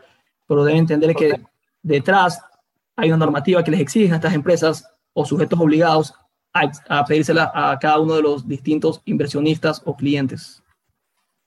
pero 0.46 0.62
deben 0.62 0.82
entender 0.82 1.12
que 1.16 1.40
detrás 1.82 2.40
hay 2.94 3.08
una 3.08 3.16
normativa 3.16 3.64
que 3.64 3.72
les 3.72 3.80
exige 3.80 4.12
a 4.12 4.14
estas 4.14 4.34
empresas 4.34 4.88
o 5.12 5.24
sujetos 5.24 5.58
obligados 5.58 6.14
a, 6.52 7.04
pedírsela 7.04 7.50
a 7.54 7.78
cada 7.78 7.98
uno 7.98 8.14
de 8.14 8.22
los 8.22 8.46
distintos 8.46 9.00
inversionistas 9.04 9.82
o 9.84 9.96
clientes. 9.96 10.62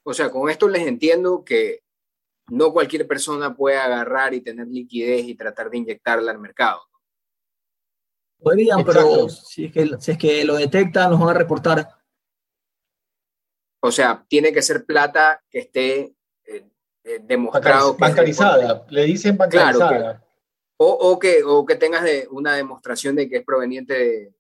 O 0.04 0.14
sea, 0.14 0.30
con 0.30 0.50
esto 0.50 0.68
les 0.68 0.88
entiendo 0.88 1.44
que 1.44 1.84
no 2.50 2.74
cualquier 2.74 3.08
persona 3.08 3.56
puede 3.56 3.78
agarrar 3.78 4.34
y 4.34 4.42
tener 4.42 4.68
liquidez 4.68 5.26
y 5.26 5.36
tratar 5.36 5.70
de 5.70 5.78
inyectarla 5.78 6.32
al 6.32 6.40
mercado. 6.40 6.82
Podrían, 8.40 8.84
pero 8.84 9.30
si 9.30 9.66
es, 9.66 9.72
que, 9.72 9.90
si 10.00 10.12
es 10.12 10.18
que 10.18 10.44
lo 10.44 10.56
detectan, 10.56 11.12
nos 11.12 11.20
van 11.20 11.30
a 11.30 11.34
reportar. 11.40 11.88
O 13.84 13.92
sea, 13.92 14.26
tiene 14.28 14.52
que 14.52 14.64
ser 14.64 14.86
plata 14.86 15.44
que 15.50 15.60
esté 15.60 16.16
eh, 16.46 16.66
eh, 17.04 17.20
demostrado. 17.22 17.96
Bancarizada, 17.96 18.86
le 18.90 19.04
dicen 19.04 19.38
bancarizada. 19.38 20.24
o, 20.78 20.88
o, 20.88 21.20
que, 21.20 21.44
o 21.44 21.66
que 21.66 21.76
tengas 21.76 22.04
de, 22.04 22.28
una 22.32 22.56
demostración 22.56 23.16
de 23.16 23.30
que 23.30 23.38
es 23.38 23.46
proveniente 23.46 23.94
de, 23.94 24.34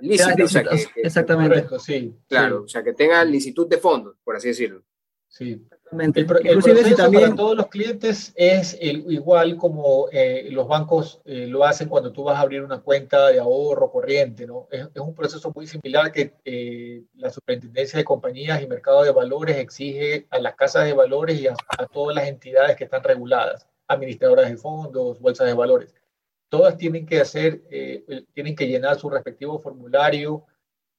exactamente. 0.00 1.66
sí. 1.78 2.14
Claro, 2.28 2.62
o 2.64 2.68
sea, 2.68 2.82
que 2.82 2.92
tenga 2.92 3.24
licitud 3.24 3.66
de 3.66 3.78
fondos, 3.78 4.16
por 4.24 4.36
así 4.36 4.48
decirlo. 4.48 4.82
Sí. 5.28 5.62
El, 5.92 6.12
el 6.16 6.26
proceso 6.26 6.96
también... 6.96 7.22
para 7.24 7.34
todos 7.34 7.56
los 7.56 7.66
clientes 7.68 8.32
es 8.34 8.76
igual 8.80 9.56
como 9.56 10.08
eh, 10.12 10.48
los 10.50 10.66
bancos 10.68 11.20
eh, 11.24 11.46
lo 11.46 11.64
hacen 11.64 11.88
cuando 11.88 12.12
tú 12.12 12.24
vas 12.24 12.36
a 12.36 12.40
abrir 12.40 12.62
una 12.62 12.80
cuenta 12.80 13.28
de 13.28 13.38
ahorro 13.38 13.90
corriente, 13.90 14.46
¿no? 14.46 14.68
Es, 14.70 14.86
un 14.96 15.14
proceso 15.14 15.50
muy 15.54 15.66
similar 15.66 16.12
que 16.12 16.34
eh, 16.44 17.04
la 17.14 17.30
Superintendencia 17.30 17.98
de 17.98 18.04
Compañías 18.04 18.60
y 18.62 18.66
Mercado 18.66 19.02
de 19.02 19.12
Valores 19.12 19.56
exige 19.56 20.26
a 20.30 20.38
las 20.38 20.56
casas 20.56 20.84
de 20.84 20.92
valores 20.92 21.40
y 21.40 21.46
a 21.46 21.54
todas 21.92 22.14
las 22.14 22.26
entidades 22.26 22.76
que 22.76 22.84
están 22.84 23.02
reguladas, 23.02 23.66
administradoras 23.86 24.50
de 24.50 24.56
fondos, 24.56 25.20
bolsas 25.20 25.46
de 25.46 25.54
valores 25.54 25.94
todas 26.48 26.76
tienen 26.76 27.06
que 27.06 27.20
hacer, 27.20 27.62
eh, 27.70 28.24
tienen 28.32 28.56
que 28.56 28.66
llenar 28.66 28.98
su 28.98 29.10
respectivo 29.10 29.58
formulario 29.58 30.46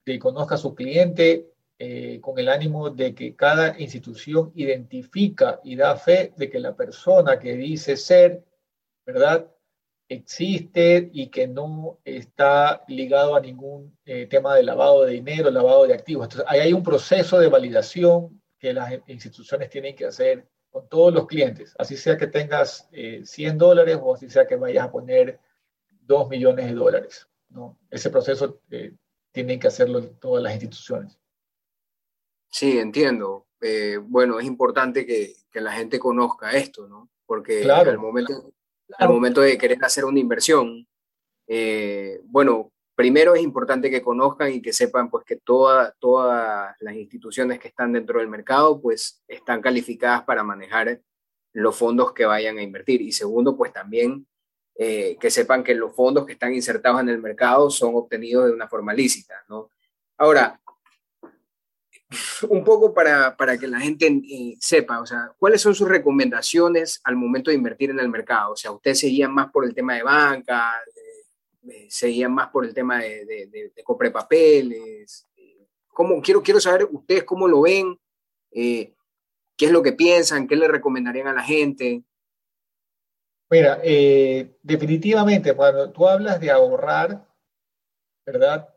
que 0.05 0.19
conozca 0.19 0.55
a 0.55 0.59
su 0.59 0.75
cliente 0.75 1.51
eh, 1.77 2.19
con 2.21 2.37
el 2.39 2.49
ánimo 2.49 2.89
de 2.89 3.15
que 3.15 3.35
cada 3.35 3.79
institución 3.79 4.51
identifica 4.55 5.59
y 5.63 5.75
da 5.75 5.95
fe 5.95 6.33
de 6.35 6.49
que 6.49 6.59
la 6.59 6.75
persona 6.75 7.39
que 7.39 7.55
dice 7.55 7.95
ser, 7.95 8.43
¿verdad? 9.05 9.49
existe 10.09 11.09
y 11.13 11.27
que 11.27 11.47
no 11.47 11.99
está 12.03 12.83
ligado 12.87 13.35
a 13.35 13.39
ningún 13.39 13.95
eh, 14.05 14.25
tema 14.25 14.55
de 14.55 14.63
lavado 14.63 15.05
de 15.05 15.13
dinero, 15.13 15.51
lavado 15.51 15.85
de 15.85 15.93
activos. 15.93 16.25
Entonces, 16.25 16.47
ahí 16.49 16.59
hay 16.59 16.73
un 16.73 16.83
proceso 16.83 17.39
de 17.39 17.47
validación 17.47 18.41
que 18.57 18.73
las 18.73 18.91
instituciones 19.07 19.69
tienen 19.69 19.95
que 19.95 20.07
hacer 20.07 20.47
con 20.69 20.87
todos 20.87 21.13
los 21.13 21.27
clientes, 21.27 21.75
así 21.79 21.97
sea 21.97 22.17
que 22.17 22.27
tengas 22.27 22.87
100 22.91 23.57
dólares 23.57 23.97
o 24.01 24.13
así 24.13 24.29
sea 24.29 24.45
que 24.45 24.55
vayas 24.55 24.85
a 24.85 24.91
poner 24.91 25.39
2 26.01 26.29
millones 26.29 26.67
de 26.67 26.73
dólares. 26.73 27.27
¿no? 27.49 27.77
Ese 27.89 28.09
proceso 28.09 28.61
eh, 28.69 28.93
tienen 29.31 29.59
que 29.59 29.67
hacerlo 29.67 30.03
todas 30.19 30.43
las 30.43 30.53
instituciones. 30.53 31.17
Sí, 32.51 32.77
entiendo. 32.77 33.47
Eh, 33.61 33.97
bueno, 34.01 34.39
es 34.39 34.45
importante 34.45 35.05
que, 35.05 35.35
que, 35.51 35.61
la 35.61 35.71
gente 35.71 35.99
conozca 35.99 36.51
esto, 36.51 36.87
¿no? 36.87 37.09
Porque 37.25 37.61
claro. 37.61 37.91
al, 37.91 37.99
momento, 37.99 38.53
al 38.97 39.09
momento 39.09 39.41
de 39.41 39.57
querer 39.57 39.83
hacer 39.83 40.05
una 40.05 40.19
inversión, 40.19 40.87
eh, 41.47 42.21
bueno, 42.23 42.71
primero 42.99 43.33
es 43.33 43.41
importante 43.41 43.89
que 43.89 44.01
conozcan 44.01 44.51
y 44.51 44.61
que 44.61 44.73
sepan 44.73 45.09
pues 45.09 45.23
que 45.23 45.37
toda, 45.37 45.95
todas 45.99 46.75
las 46.81 46.95
instituciones 46.95 47.57
que 47.57 47.69
están 47.69 47.93
dentro 47.93 48.19
del 48.19 48.27
mercado 48.27 48.81
pues 48.81 49.23
están 49.25 49.61
calificadas 49.61 50.23
para 50.23 50.43
manejar 50.43 50.99
los 51.53 51.77
fondos 51.77 52.11
que 52.11 52.25
vayan 52.25 52.57
a 52.57 52.61
invertir. 52.61 53.01
Y 53.01 53.13
segundo, 53.13 53.55
pues 53.55 53.71
también 53.71 54.27
eh, 54.75 55.15
que 55.17 55.31
sepan 55.31 55.63
que 55.63 55.75
los 55.75 55.95
fondos 55.95 56.25
que 56.25 56.33
están 56.33 56.53
insertados 56.53 56.99
en 56.99 57.07
el 57.07 57.21
mercado 57.21 57.69
son 57.69 57.95
obtenidos 57.95 58.47
de 58.47 58.51
una 58.51 58.67
forma 58.67 58.93
lícita. 58.93 59.45
¿no? 59.47 59.71
Ahora, 60.17 60.59
un 62.49 62.65
poco 62.65 62.93
para, 62.93 63.37
para 63.37 63.57
que 63.57 63.67
la 63.67 63.79
gente 63.79 64.07
eh, 64.07 64.57
sepa, 64.59 64.99
o 64.99 65.05
sea, 65.05 65.31
¿cuáles 65.37 65.61
son 65.61 65.73
sus 65.73 65.87
recomendaciones 65.87 66.99
al 67.05 67.15
momento 67.15 67.49
de 67.49 67.55
invertir 67.55 67.91
en 67.91 67.99
el 68.01 68.09
mercado? 68.09 68.51
O 68.51 68.57
sea, 68.57 68.71
¿ustedes 68.71 68.99
seguían 68.99 69.33
más 69.33 69.49
por 69.53 69.63
el 69.63 69.73
tema 69.73 69.95
de 69.95 70.03
banca? 70.03 70.73
Seguían 71.89 72.33
más 72.33 72.49
por 72.49 72.65
el 72.65 72.73
tema 72.73 72.99
de, 72.99 73.25
de, 73.25 73.47
de, 73.47 73.71
de 73.75 74.11
papeles. 74.11 75.25
¿Cómo, 75.99 76.21
quiero, 76.21 76.41
quiero 76.41 76.61
saber 76.61 76.87
ustedes 76.89 77.25
cómo 77.25 77.45
lo 77.45 77.61
ven, 77.61 77.99
eh, 78.51 78.93
qué 79.57 79.65
es 79.65 79.71
lo 79.71 79.83
que 79.83 79.91
piensan, 79.91 80.47
qué 80.47 80.55
le 80.55 80.69
recomendarían 80.69 81.27
a 81.27 81.33
la 81.33 81.43
gente. 81.43 82.03
Mira, 83.49 83.81
eh, 83.83 84.55
definitivamente, 84.61 85.53
cuando 85.53 85.91
tú 85.91 86.07
hablas 86.07 86.39
de 86.39 86.51
ahorrar, 86.51 87.27
¿verdad? 88.25 88.69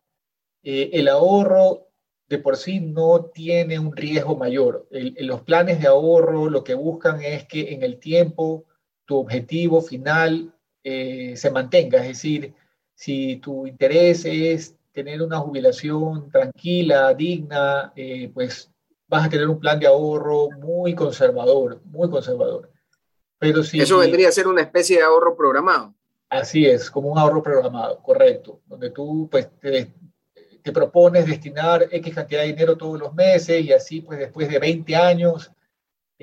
Eh, 0.65 0.91
el 0.95 1.09
ahorro 1.09 1.89
de 2.29 2.39
por 2.39 2.57
sí 2.57 2.81
no 2.81 3.27
tiene 3.27 3.79
un 3.79 3.95
riesgo 3.95 4.37
mayor. 4.37 4.89
los 4.91 5.43
planes 5.43 5.81
de 5.81 5.87
ahorro 5.87 6.49
lo 6.49 6.65
que 6.65 6.75
buscan 6.75 7.23
es 7.23 7.47
que 7.47 7.73
en 7.75 7.83
el 7.83 8.01
tiempo 8.01 8.65
tu 9.05 9.19
objetivo 9.19 9.83
final 9.83 10.53
se 10.83 11.51
mantenga, 11.53 12.01
es 12.01 12.09
decir, 12.09 12.55
si 12.95 13.37
tu 13.37 13.67
interés 13.67 14.25
es 14.25 14.77
tener 14.93 15.23
una 15.23 15.39
jubilación 15.39 16.31
tranquila, 16.31 17.15
digna, 17.15 17.93
eh, 17.97 18.31
pues 18.33 18.71
vas 19.09 19.27
a 19.27 19.29
tener 19.29 19.49
un 19.49 19.59
plan 19.59 19.79
de 19.79 19.87
ahorro 19.87 20.51
muy 20.51 20.95
conservador, 20.95 21.81
muy 21.85 22.09
conservador. 22.09 22.71
Pero 23.39 23.63
si, 23.63 23.81
Eso 23.81 23.99
vendría 23.99 24.29
a 24.29 24.33
ser 24.33 24.47
una 24.47 24.63
especie 24.63 24.99
de 24.99 25.03
ahorro 25.03 25.37
programado. 25.37 25.95
Así 26.29 26.65
es, 26.65 26.91
como 26.91 27.11
un 27.11 27.19
ahorro 27.19 27.43
programado, 27.43 27.99
correcto, 28.03 28.61
donde 28.67 28.91
tú 28.91 29.29
pues 29.31 29.51
te, 29.61 29.93
te 30.63 30.73
propones 30.73 31.27
destinar 31.27 31.89
X 31.91 32.15
cantidad 32.15 32.43
de 32.43 32.49
dinero 32.49 32.77
todos 32.77 32.99
los 32.99 33.13
meses 33.15 33.63
y 33.63 33.73
así 33.73 34.01
pues 34.01 34.19
después 34.19 34.49
de 34.49 34.59
20 34.59 34.97
años 34.97 35.51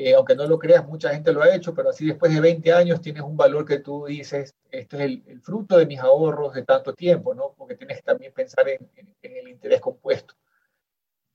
eh, 0.01 0.15
aunque 0.15 0.34
no 0.34 0.48
lo 0.48 0.58
creas, 0.58 0.88
mucha 0.88 1.10
gente 1.10 1.34
lo 1.34 1.41
ha 1.41 1.53
hecho, 1.53 1.74
pero 1.74 1.89
así 1.89 2.06
después 2.06 2.34
de 2.34 2.39
20 2.39 2.72
años 2.72 3.01
tienes 3.01 3.22
un 3.22 3.36
valor 3.36 3.65
que 3.65 3.79
tú 3.79 4.06
dices, 4.06 4.56
esto 4.72 4.96
es 4.96 5.01
el, 5.03 5.41
fruto 5.41 5.77
de 5.77 5.86
mis 5.86 6.00
ahorros 6.00 6.53
de 6.53 6.63
tanto 6.63 6.94
tiempo, 6.94 7.36
¿no? 7.36 7.53
Porque 7.58 7.75
tienes 7.75 7.98
que 7.98 8.03
también 8.03 8.32
pensar 8.32 8.65
en, 8.70 8.89
el 9.22 9.50
interés 9.50 9.82
compuesto. 9.82 10.36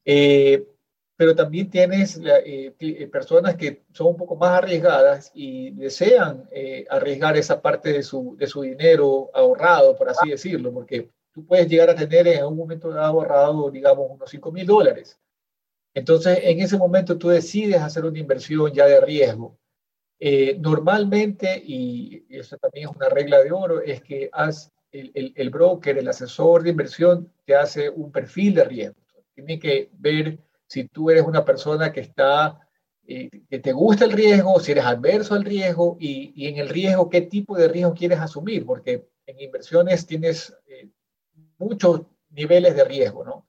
Eh, 0.02 0.66
pero 1.14 1.35
también 1.35 1.68
tienes 1.68 2.18
eh, 2.25 3.09
personas 3.12 3.54
que 3.56 3.85
son 3.92 4.06
un 4.06 4.16
poco 4.16 4.35
más 4.35 4.52
arriesgadas 4.52 5.30
y 5.35 5.73
desean 5.73 6.49
arriesgar 6.88 7.37
esa 7.37 7.61
parte 7.61 7.92
de 7.92 8.02
su, 8.02 8.35
de 8.38 8.47
su 8.47 8.62
dinero 8.62 9.30
ahorrado, 9.35 9.94
por 9.94 10.09
así 10.09 10.30
decirlo, 10.30 10.73
porque 10.73 11.11
tú 11.35 11.44
puedes 11.44 11.68
llegar 11.68 11.90
a 11.90 11.94
tener 11.94 12.26
en 12.28 12.47
un 12.47 12.56
momento 12.56 12.88
dado 12.88 13.21
ahorrado, 13.21 13.71
digamos, 13.71 14.11
unos 14.11 14.30
5 14.30 14.52
mil 14.52 14.66
dólares 14.66 15.18
entonces, 15.94 16.40
en 16.42 16.60
ese 16.60 16.76
momento 16.76 17.16
tú 17.16 17.28
decides 17.28 17.80
hacer 17.80 18.04
una 18.04 18.18
inversión 18.18 18.72
ya 18.72 18.86
de 18.86 19.00
riesgo. 19.00 19.58
Eh, 20.18 20.56
normalmente, 20.60 21.62
y 21.64 22.26
eso 22.28 22.56
también 22.56 22.88
es 22.88 22.96
una 22.96 23.08
regla 23.08 23.40
de 23.40 23.52
oro, 23.52 23.80
es 23.80 24.02
que 24.02 24.30
el, 24.90 25.50
broker, 25.50 25.96
el 25.96 26.08
asesor 26.08 26.62
de 26.62 26.70
inversión, 26.70 27.32
te 27.44 27.54
hace 27.54 27.90
un 27.90 28.10
perfil 28.10 28.54
de 28.54 28.64
riesgo. 28.64 28.96
Tiene 29.34 29.58
que 29.58 29.90
ver 29.92 30.38
si 30.66 30.88
tú 30.88 31.10
eres 31.10 31.24
una 31.24 31.44
persona 31.44 31.92
que 31.92 32.00
está, 32.00 32.58
eh, 33.06 33.28
que 33.48 33.58
te 33.60 33.72
gusta 33.72 34.04
el 34.04 34.12
riesgo, 34.12 34.58
si 34.60 34.72
eres 34.72 34.84
adverso 34.84 35.34
al 35.34 35.44
riesgo 35.44 35.96
y, 36.00 36.32
y, 36.34 36.48
en 36.48 36.58
el 36.58 36.68
riesgo, 36.68 37.10
qué 37.10 37.22
tipo 37.22 37.56
de 37.56 37.68
riesgo 37.68 37.94
quieres 37.94 38.18
asumir, 38.18 38.64
porque 38.66 39.08
en 39.26 39.40
inversiones 39.40 40.06
tienes 40.06 40.56
eh, 40.66 40.88
muchos 41.58 42.02
niveles 42.30 42.74
de 42.74 42.84
riesgo, 42.84 43.24
¿no? 43.24 43.46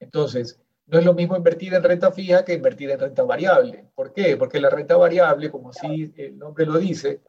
Entonces, 0.00 0.60
no 0.86 0.98
es 0.98 1.04
lo 1.04 1.14
mismo 1.14 1.36
invertir 1.36 1.74
en 1.74 1.82
renta 1.82 2.12
fija 2.12 2.44
que 2.44 2.54
invertir 2.54 2.90
en 2.90 3.00
renta 3.00 3.22
variable. 3.22 3.86
¿Por 3.94 4.12
qué? 4.12 4.36
Porque 4.36 4.60
la 4.60 4.70
renta 4.70 4.96
variable, 4.96 5.50
como 5.50 5.70
así 5.70 6.12
el 6.16 6.38
nombre 6.38 6.66
lo 6.66 6.78
dice, 6.78 7.22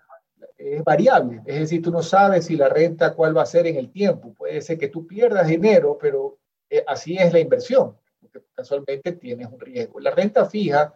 es 0.58 0.84
variable. 0.84 1.42
Es 1.46 1.60
decir, 1.60 1.82
tú 1.82 1.92
no 1.92 2.02
sabes 2.02 2.46
si 2.46 2.58
la 2.58 2.70
renta 2.70 3.14
cuál 3.14 3.36
va 3.36 3.44
a 3.44 3.48
ser 3.48 3.68
en 3.68 3.78
el 3.78 3.92
tiempo. 3.92 4.34
Puede 4.34 4.62
ser 4.62 4.78
que 4.78 4.90
tú 4.90 5.08
pierdas 5.08 5.48
dinero, 5.48 5.98
pero 6.00 6.38
eh, 6.70 6.84
así 6.86 7.18
es 7.18 7.32
la 7.32 7.40
inversión, 7.40 7.98
porque 8.20 8.42
casualmente 8.54 9.14
tienes 9.14 9.48
un 9.48 9.60
riesgo. 9.60 10.00
La 10.00 10.12
renta 10.12 10.46
fija 10.46 10.94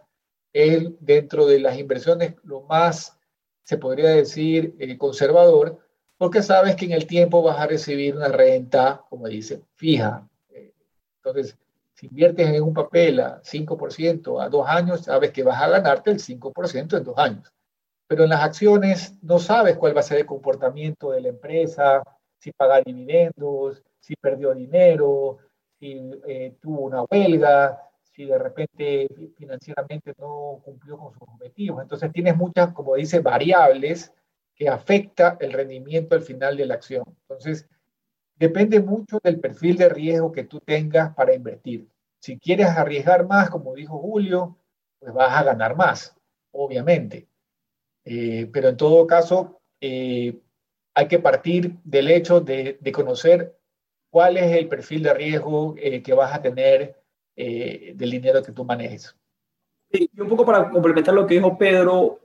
es 0.52 0.90
dentro 1.00 1.46
de 1.46 1.60
las 1.60 1.78
inversiones 1.78 2.34
lo 2.42 2.62
más, 2.62 3.16
se 3.62 3.78
podría 3.78 4.10
decir, 4.10 4.74
eh, 4.78 4.98
conservador, 4.98 5.78
porque 6.18 6.42
sabes 6.42 6.76
que 6.76 6.84
en 6.84 6.92
el 6.92 7.06
tiempo 7.06 7.42
vas 7.42 7.58
a 7.58 7.66
recibir 7.66 8.16
una 8.16 8.28
renta, 8.28 9.04
como 9.08 9.26
dice, 9.28 9.62
fija, 9.76 10.28
Entonces, 11.22 11.56
si 12.00 12.06
inviertes 12.06 12.48
en 12.48 12.62
un 12.62 12.72
papel 12.72 13.20
a 13.20 13.42
5% 13.42 14.42
a 14.42 14.48
dos 14.48 14.66
años, 14.66 15.02
sabes 15.02 15.32
que 15.32 15.42
vas 15.42 15.60
a 15.60 15.68
ganarte 15.68 16.10
el 16.10 16.18
5% 16.18 16.96
en 16.96 17.04
dos 17.04 17.18
años. 17.18 17.52
Pero 18.06 18.24
en 18.24 18.30
las 18.30 18.42
acciones 18.42 19.14
no 19.20 19.38
sabes 19.38 19.76
cuál 19.76 19.94
va 19.94 20.00
a 20.00 20.04
ser 20.04 20.20
el 20.20 20.24
comportamiento 20.24 21.10
de 21.10 21.20
la 21.20 21.28
empresa, 21.28 22.02
si 22.38 22.52
paga 22.52 22.80
dividendos, 22.80 23.82
si 23.98 24.16
perdió 24.16 24.54
dinero, 24.54 25.40
si 25.78 26.00
eh, 26.26 26.56
tuvo 26.62 26.80
una 26.80 27.02
huelga, 27.02 27.78
si 28.02 28.24
de 28.24 28.38
repente 28.38 29.06
financieramente 29.36 30.14
no 30.18 30.62
cumplió 30.64 30.96
con 30.96 31.12
sus 31.12 31.28
objetivos. 31.28 31.82
Entonces 31.82 32.10
tienes 32.12 32.34
muchas, 32.34 32.72
como 32.72 32.94
dice, 32.94 33.20
variables 33.20 34.10
que 34.54 34.70
afecta 34.70 35.36
el 35.38 35.52
rendimiento 35.52 36.14
al 36.14 36.22
final 36.22 36.56
de 36.56 36.64
la 36.64 36.74
acción. 36.74 37.04
Entonces, 37.28 37.68
depende 38.40 38.80
mucho 38.80 39.20
del 39.22 39.38
perfil 39.38 39.76
de 39.76 39.90
riesgo 39.90 40.32
que 40.32 40.44
tú 40.44 40.60
tengas 40.60 41.14
para 41.14 41.34
invertir. 41.34 41.86
Si 42.20 42.38
quieres 42.38 42.68
arriesgar 42.68 43.26
más, 43.26 43.50
como 43.50 43.74
dijo 43.74 43.98
Julio, 43.98 44.56
pues 44.98 45.12
vas 45.12 45.36
a 45.36 45.44
ganar 45.44 45.76
más, 45.76 46.16
obviamente. 46.50 47.28
Eh, 48.04 48.48
pero 48.50 48.70
en 48.70 48.78
todo 48.78 49.06
caso, 49.06 49.60
eh, 49.80 50.40
hay 50.94 51.06
que 51.06 51.18
partir 51.18 51.74
del 51.84 52.10
hecho 52.10 52.40
de, 52.40 52.78
conocer 52.94 53.58
cuál 54.10 54.38
es 54.38 54.56
el 54.56 54.68
perfil 54.68 55.02
de 55.02 55.14
riesgo 55.14 55.74
eh, 55.76 56.02
que 56.02 56.14
vas 56.14 56.34
a 56.34 56.42
tener 56.42 56.96
del 57.36 58.10
dinero 58.10 58.42
que 58.42 58.52
tú 58.52 58.66
manejes. 58.66 59.16
y 59.90 60.10
un 60.20 60.28
poco 60.28 60.44
para 60.44 60.68
complementar 60.68 61.14
lo 61.14 61.26
que 61.26 61.36
dijo 61.36 61.56
Pedro, 61.56 62.20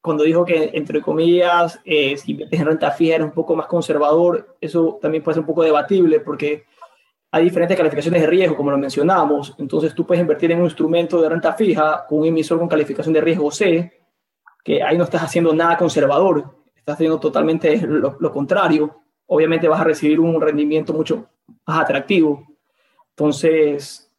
cuando 0.00 0.24
dijo 0.24 0.44
que, 0.44 0.70
entre 0.72 1.02
comillas, 1.02 1.80
eh, 1.84 2.16
si 2.16 2.32
inviertes 2.32 2.60
en 2.60 2.66
renta 2.66 2.90
fija 2.90 3.16
era 3.16 3.24
un 3.24 3.32
poco 3.32 3.54
más 3.54 3.66
conservador, 3.66 4.56
eso 4.60 4.98
también 5.00 5.22
puede 5.22 5.34
ser 5.34 5.40
un 5.40 5.46
poco 5.46 5.62
debatible 5.62 6.20
porque 6.20 6.64
hay 7.32 7.44
diferentes 7.44 7.76
calificaciones 7.76 8.22
de 8.22 8.26
riesgo, 8.26 8.56
como 8.56 8.70
lo 8.70 8.78
mencionamos. 8.78 9.54
Entonces, 9.58 9.94
tú 9.94 10.06
puedes 10.06 10.22
invertir 10.22 10.50
en 10.52 10.58
un 10.58 10.64
instrumento 10.64 11.20
de 11.20 11.28
renta 11.28 11.52
fija 11.52 12.04
con 12.08 12.20
un 12.20 12.26
emisor 12.26 12.58
con 12.58 12.68
calificación 12.68 13.12
de 13.12 13.20
riesgo 13.20 13.50
C, 13.50 13.92
que 14.64 14.82
ahí 14.82 14.96
no 14.98 15.04
estás 15.04 15.22
haciendo 15.22 15.52
nada 15.54 15.76
conservador, 15.76 16.44
estás 16.74 16.94
haciendo 16.94 17.20
totalmente 17.20 17.80
lo, 17.86 18.16
lo 18.18 18.32
contrario. 18.32 19.02
Obviamente 19.26 19.68
vas 19.68 19.80
a 19.80 19.84
recibir 19.84 20.18
un 20.18 20.40
rendimiento 20.40 20.92
mucho 20.92 21.28
más 21.66 21.80
atractivo. 21.80 22.46
Entonces, 23.10 24.09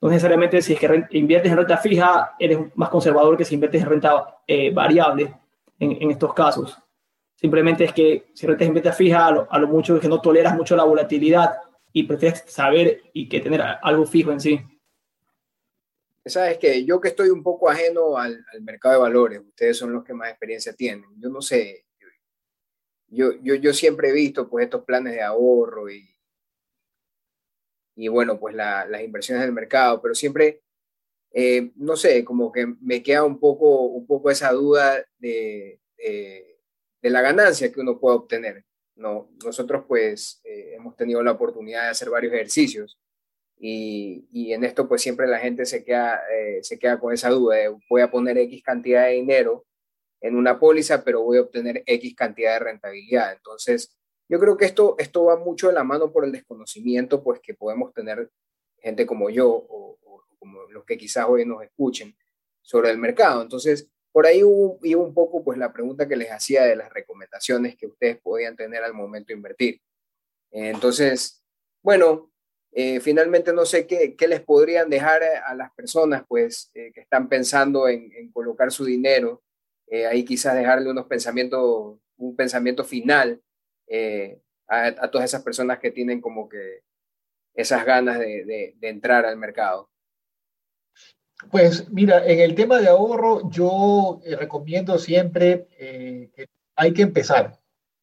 no 0.00 0.08
necesariamente 0.08 0.62
si 0.62 0.72
es 0.72 0.80
que 0.80 1.06
inviertes 1.10 1.52
en 1.52 1.58
renta 1.58 1.76
fija, 1.76 2.34
eres 2.38 2.58
más 2.74 2.88
conservador 2.88 3.36
que 3.36 3.44
si 3.44 3.54
inviertes 3.54 3.82
en 3.82 3.88
renta 3.88 4.38
eh, 4.46 4.72
variable 4.72 5.34
en, 5.78 6.10
estos 6.10 6.32
casos. 6.32 6.78
Simplemente 7.34 7.84
es 7.84 7.92
que 7.92 8.30
si 8.34 8.46
rentas 8.46 8.68
en 8.68 8.74
renta 8.74 8.92
fija, 8.92 9.26
a 9.26 9.58
lo, 9.58 9.68
mucho 9.68 9.96
es 9.96 10.00
que 10.00 10.08
no 10.08 10.20
toleras 10.20 10.56
mucho 10.56 10.74
la 10.74 10.84
volatilidad 10.84 11.58
y 11.92 12.04
prefieres 12.04 12.44
saber 12.46 13.02
y 13.12 13.28
que 13.28 13.40
tener 13.40 13.62
algo 13.82 14.06
fijo 14.06 14.32
en 14.32 14.40
sí. 14.40 14.60
Sabes 16.24 16.58
que 16.58 16.84
yo 16.84 17.00
que 17.00 17.08
estoy 17.08 17.30
un 17.30 17.42
poco 17.42 17.68
ajeno 17.68 18.16
al, 18.16 18.44
mercado 18.60 18.94
de 18.94 19.00
valores, 19.00 19.40
ustedes 19.40 19.76
son 19.76 19.92
los 19.92 20.04
que 20.04 20.14
más 20.14 20.30
experiencia 20.30 20.74
tienen. 20.74 21.06
Yo 21.18 21.28
no 21.28 21.42
sé, 21.42 21.86
yo, 23.08 23.32
yo, 23.42 23.54
yo 23.54 23.72
siempre 23.72 24.10
he 24.10 24.12
visto 24.12 24.48
pues 24.48 24.64
estos 24.64 24.84
planes 24.84 25.14
de 25.14 25.22
ahorro 25.22 25.90
y, 25.90 26.10
y 28.00 28.08
bueno, 28.08 28.38
pues 28.40 28.54
las 28.54 29.02
inversiones 29.02 29.44
del 29.44 29.52
mercado, 29.52 30.00
pero 30.00 30.14
siempre, 30.14 30.62
eh, 31.32 31.70
no 31.76 31.96
sé, 31.96 32.24
como 32.24 32.50
que 32.50 32.66
me 32.80 33.02
queda 33.02 33.24
un 33.24 33.38
poco, 33.38 33.86
un 33.86 34.06
poco 34.06 34.30
esa 34.30 34.52
duda 34.52 35.04
de, 35.18 35.80
de, 35.98 37.10
la 37.10 37.20
ganancia 37.20 37.70
que 37.70 37.80
uno 37.80 37.98
puede 38.00 38.16
obtener. 38.16 38.64
No, 38.96 39.30
nosotros 39.44 39.84
pues 39.86 40.40
eh, 40.44 40.74
hemos 40.76 40.96
tenido 40.96 41.22
la 41.22 41.32
oportunidad 41.32 41.84
de 41.84 41.88
hacer 41.90 42.10
varios 42.10 42.32
ejercicios 42.34 42.98
y, 43.58 44.26
y 44.32 44.52
en 44.52 44.64
esto 44.64 44.88
pues 44.88 45.02
siempre 45.02 45.26
la 45.26 45.38
gente 45.38 45.66
se 45.66 45.84
queda, 45.84 46.22
eh, 46.32 46.60
se 46.62 46.78
queda 46.78 46.98
con 46.98 47.12
esa 47.12 47.30
duda 47.30 47.56
de 47.56 47.76
voy 47.88 48.00
a 48.00 48.10
poner 48.10 48.38
X 48.38 48.62
cantidad 48.62 49.04
de 49.06 49.12
dinero 49.12 49.66
en 50.22 50.36
una 50.36 50.58
póliza, 50.58 51.04
pero 51.04 51.22
voy 51.22 51.38
a 51.38 51.42
obtener 51.42 51.82
X 51.86 52.14
cantidad 52.14 52.54
de 52.54 52.64
rentabilidad. 52.64 53.32
Entonces, 53.34 53.96
yo 54.30 54.38
creo 54.38 54.56
que 54.56 54.64
esto, 54.64 54.94
esto 55.00 55.24
va 55.24 55.36
mucho 55.36 55.66
de 55.66 55.72
la 55.72 55.82
mano 55.82 56.12
por 56.12 56.24
el 56.24 56.30
desconocimiento 56.30 57.20
pues, 57.20 57.40
que 57.40 57.52
podemos 57.52 57.92
tener 57.92 58.30
gente 58.78 59.04
como 59.04 59.28
yo 59.28 59.48
o, 59.48 59.98
como 60.38 60.62
los 60.70 60.84
que 60.84 60.96
quizás 60.96 61.26
hoy 61.28 61.44
nos 61.44 61.64
escuchen 61.64 62.16
sobre 62.62 62.90
el 62.90 62.98
mercado. 62.98 63.42
Entonces, 63.42 63.90
por 64.12 64.26
ahí 64.26 64.44
hubo, 64.44 64.78
un 65.02 65.14
poco 65.14 65.42
pues, 65.42 65.58
la 65.58 65.72
pregunta 65.72 66.06
que 66.06 66.14
les 66.14 66.30
hacía 66.30 66.62
de 66.62 66.76
las 66.76 66.92
recomendaciones 66.92 67.74
que 67.76 67.88
ustedes 67.88 68.20
podían 68.20 68.54
tener 68.54 68.84
al 68.84 68.94
momento 68.94 69.28
de 69.28 69.34
invertir. 69.34 69.80
Entonces, 70.52 71.42
bueno, 71.82 72.30
eh, 72.70 73.00
finalmente 73.00 73.52
no 73.52 73.66
sé 73.66 73.88
qué, 73.88 74.14
qué, 74.14 74.28
les 74.28 74.42
podrían 74.42 74.88
dejar 74.88 75.24
a 75.24 75.56
las 75.56 75.72
personas 75.72 76.22
pues, 76.28 76.70
eh, 76.74 76.92
que 76.94 77.00
están 77.00 77.28
pensando 77.28 77.88
en, 77.88 78.30
colocar 78.30 78.70
su 78.70 78.84
dinero. 78.84 79.42
Eh, 79.88 80.06
ahí 80.06 80.24
quizás 80.24 80.54
dejarle 80.54 80.88
unos 80.88 81.06
pensamientos, 81.06 81.98
un 82.16 82.36
pensamiento 82.36 82.84
final 82.84 83.42
eh, 83.90 84.40
a, 84.68 85.10
todas 85.10 85.24
esas 85.24 85.42
personas 85.42 85.80
que 85.80 85.90
tienen 85.90 86.20
como 86.20 86.48
que 86.48 86.84
esas 87.52 87.84
ganas 87.84 88.20
de, 88.20 88.76
entrar 88.80 89.26
al 89.26 89.36
mercado? 89.36 89.90
Pues 91.50 91.90
mira, 91.90 92.24
en 92.24 92.38
el 92.38 92.54
tema 92.54 92.78
de 92.78 92.88
ahorro 92.88 93.50
yo 93.50 94.20
eh, 94.24 94.36
recomiendo 94.36 94.96
siempre 94.96 95.66
eh, 95.76 96.30
que 96.36 96.46
hay 96.76 96.92
que 96.92 97.02
empezar. 97.02 97.58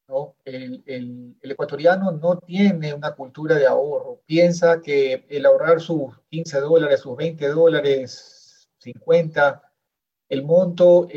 ¿no? 0.10 0.36
El, 0.43 0.84
el, 0.86 1.52
ecuatoriano 1.52 2.12
no 2.12 2.38
tiene 2.39 2.93
una 2.93 3.13
cultura 3.15 3.56
de 3.56 3.67
ahorro. 3.67 4.21
Piensa 4.26 4.82
que 4.82 5.26
el 5.30 5.45
ahorrar 5.45 5.80
sus 5.80 6.19
15 6.30 6.60
dólares, 6.60 7.00
sus 7.00 7.15
20 7.15 7.47
dólares, 7.47 8.69
50, 8.80 9.62
el 10.30 10.43
monto 10.43 11.08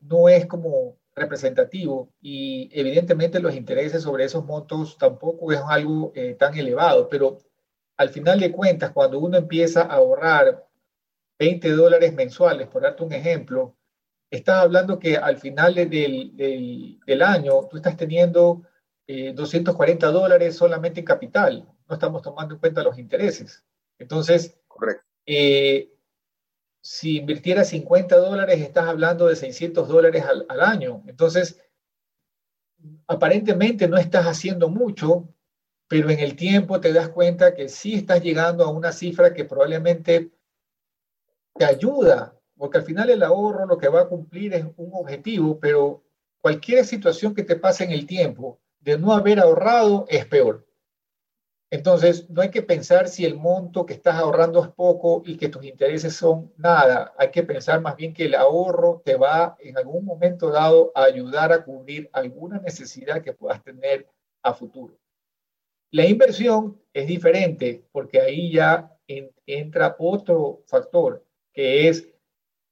no 0.00 0.28
es 0.28 0.46
como 0.46 0.98
representativo 1.14 2.12
y 2.20 2.68
evidentemente 2.72 3.40
los 3.40 3.54
intereses 3.54 4.02
sobre 4.02 4.24
esos 4.24 4.44
montos 4.44 4.98
tampoco 4.98 5.52
es 5.52 5.60
algo 5.66 6.12
eh, 6.14 6.34
tan 6.34 6.56
elevado, 6.56 7.08
pero 7.08 7.38
al 7.96 8.08
final 8.10 8.40
de 8.40 8.50
cuentas, 8.50 8.90
cuando 8.90 9.18
uno 9.18 9.36
empieza 9.36 9.82
a 9.82 9.94
ahorrar 9.94 10.66
20 11.38 11.70
dólares 11.70 12.12
mensuales, 12.14 12.66
por 12.68 12.82
darte 12.82 13.04
un 13.04 13.12
ejemplo, 13.12 13.76
estás 14.30 14.62
hablando 14.62 14.98
que 14.98 15.16
al 15.16 15.38
final 15.38 15.74
del, 15.74 16.36
del, 16.36 17.22
año 17.22 17.68
tú 17.68 17.76
estás 17.76 17.96
teniendo 17.96 18.62
240 19.06 20.08
eh, 20.08 20.12
dólares 20.12 20.56
solamente 20.56 21.00
en 21.00 21.06
capital, 21.06 21.68
no 21.88 21.94
estamos 21.94 22.22
tomando 22.22 22.54
en 22.54 22.60
cuenta 22.60 22.82
los 22.82 22.98
intereses. 22.98 23.64
Entonces, 23.98 24.58
Correcto. 24.66 25.04
Eh, 25.26 25.93
si 26.84 27.16
invirtieras 27.16 27.70
50 27.70 28.14
dólares, 28.18 28.60
estás 28.60 28.86
hablando 28.86 29.26
de 29.26 29.36
600 29.36 29.88
dólares 29.88 30.22
al, 30.22 30.60
año. 30.60 31.02
Entonces, 31.06 31.58
aparentemente 33.06 33.88
no 33.88 33.96
estás 33.96 34.26
haciendo 34.26 34.68
mucho, 34.68 35.26
pero 35.88 36.10
en 36.10 36.18
el 36.18 36.36
tiempo 36.36 36.80
te 36.80 36.92
das 36.92 37.08
cuenta 37.08 37.54
que 37.54 37.70
sí 37.70 37.94
estás 37.94 38.22
llegando 38.22 38.64
a 38.64 38.70
una 38.70 38.92
cifra 38.92 39.32
que 39.32 39.46
probablemente 39.46 40.30
te 41.54 41.64
ayuda, 41.64 42.38
porque 42.54 42.76
al 42.76 42.84
final 42.84 43.08
el 43.08 43.22
ahorro 43.22 43.64
lo 43.64 43.78
que 43.78 43.88
va 43.88 44.02
a 44.02 44.08
cumplir 44.08 44.52
es 44.52 44.66
un 44.76 44.90
objetivo, 44.92 45.58
pero 45.58 46.04
cualquier 46.42 46.84
situación 46.84 47.34
que 47.34 47.44
te 47.44 47.56
pase 47.56 47.84
en 47.84 47.92
el 47.92 48.04
tiempo 48.04 48.60
de 48.80 48.98
no 48.98 49.14
haber 49.14 49.40
ahorrado 49.40 50.04
es 50.10 50.26
peor. 50.26 50.66
Entonces, 51.74 52.30
no 52.30 52.40
hay 52.40 52.50
que 52.50 52.62
pensar 52.62 53.08
si 53.08 53.24
el 53.24 53.34
monto 53.34 53.84
que 53.84 53.94
estás 53.94 54.14
ahorrando 54.14 54.62
es 54.62 54.70
poco 54.70 55.24
y 55.26 55.36
que 55.36 55.48
tus 55.48 55.64
intereses 55.64 56.14
son 56.14 56.52
nada. 56.56 57.12
Hay 57.18 57.32
que 57.32 57.42
pensar 57.42 57.80
más 57.80 57.96
bien 57.96 58.14
que 58.14 58.26
el 58.26 58.36
ahorro 58.36 59.02
te 59.04 59.16
va 59.16 59.56
en 59.58 59.76
algún 59.76 60.04
momento 60.04 60.50
dado 60.50 60.92
a 60.94 61.02
ayudar 61.02 61.52
a 61.52 61.64
cubrir 61.64 62.08
alguna 62.12 62.60
necesidad 62.60 63.22
que 63.22 63.32
puedas 63.32 63.60
tener 63.64 64.06
a 64.44 64.54
futuro. 64.54 64.96
La 65.90 66.06
inversión 66.06 66.80
es 66.92 67.08
diferente 67.08 67.84
porque 67.90 68.20
ahí 68.20 68.52
ya 68.52 68.96
entra 69.44 69.96
otro 69.98 70.62
factor, 70.68 71.26
que 71.52 71.88
es, 71.88 72.08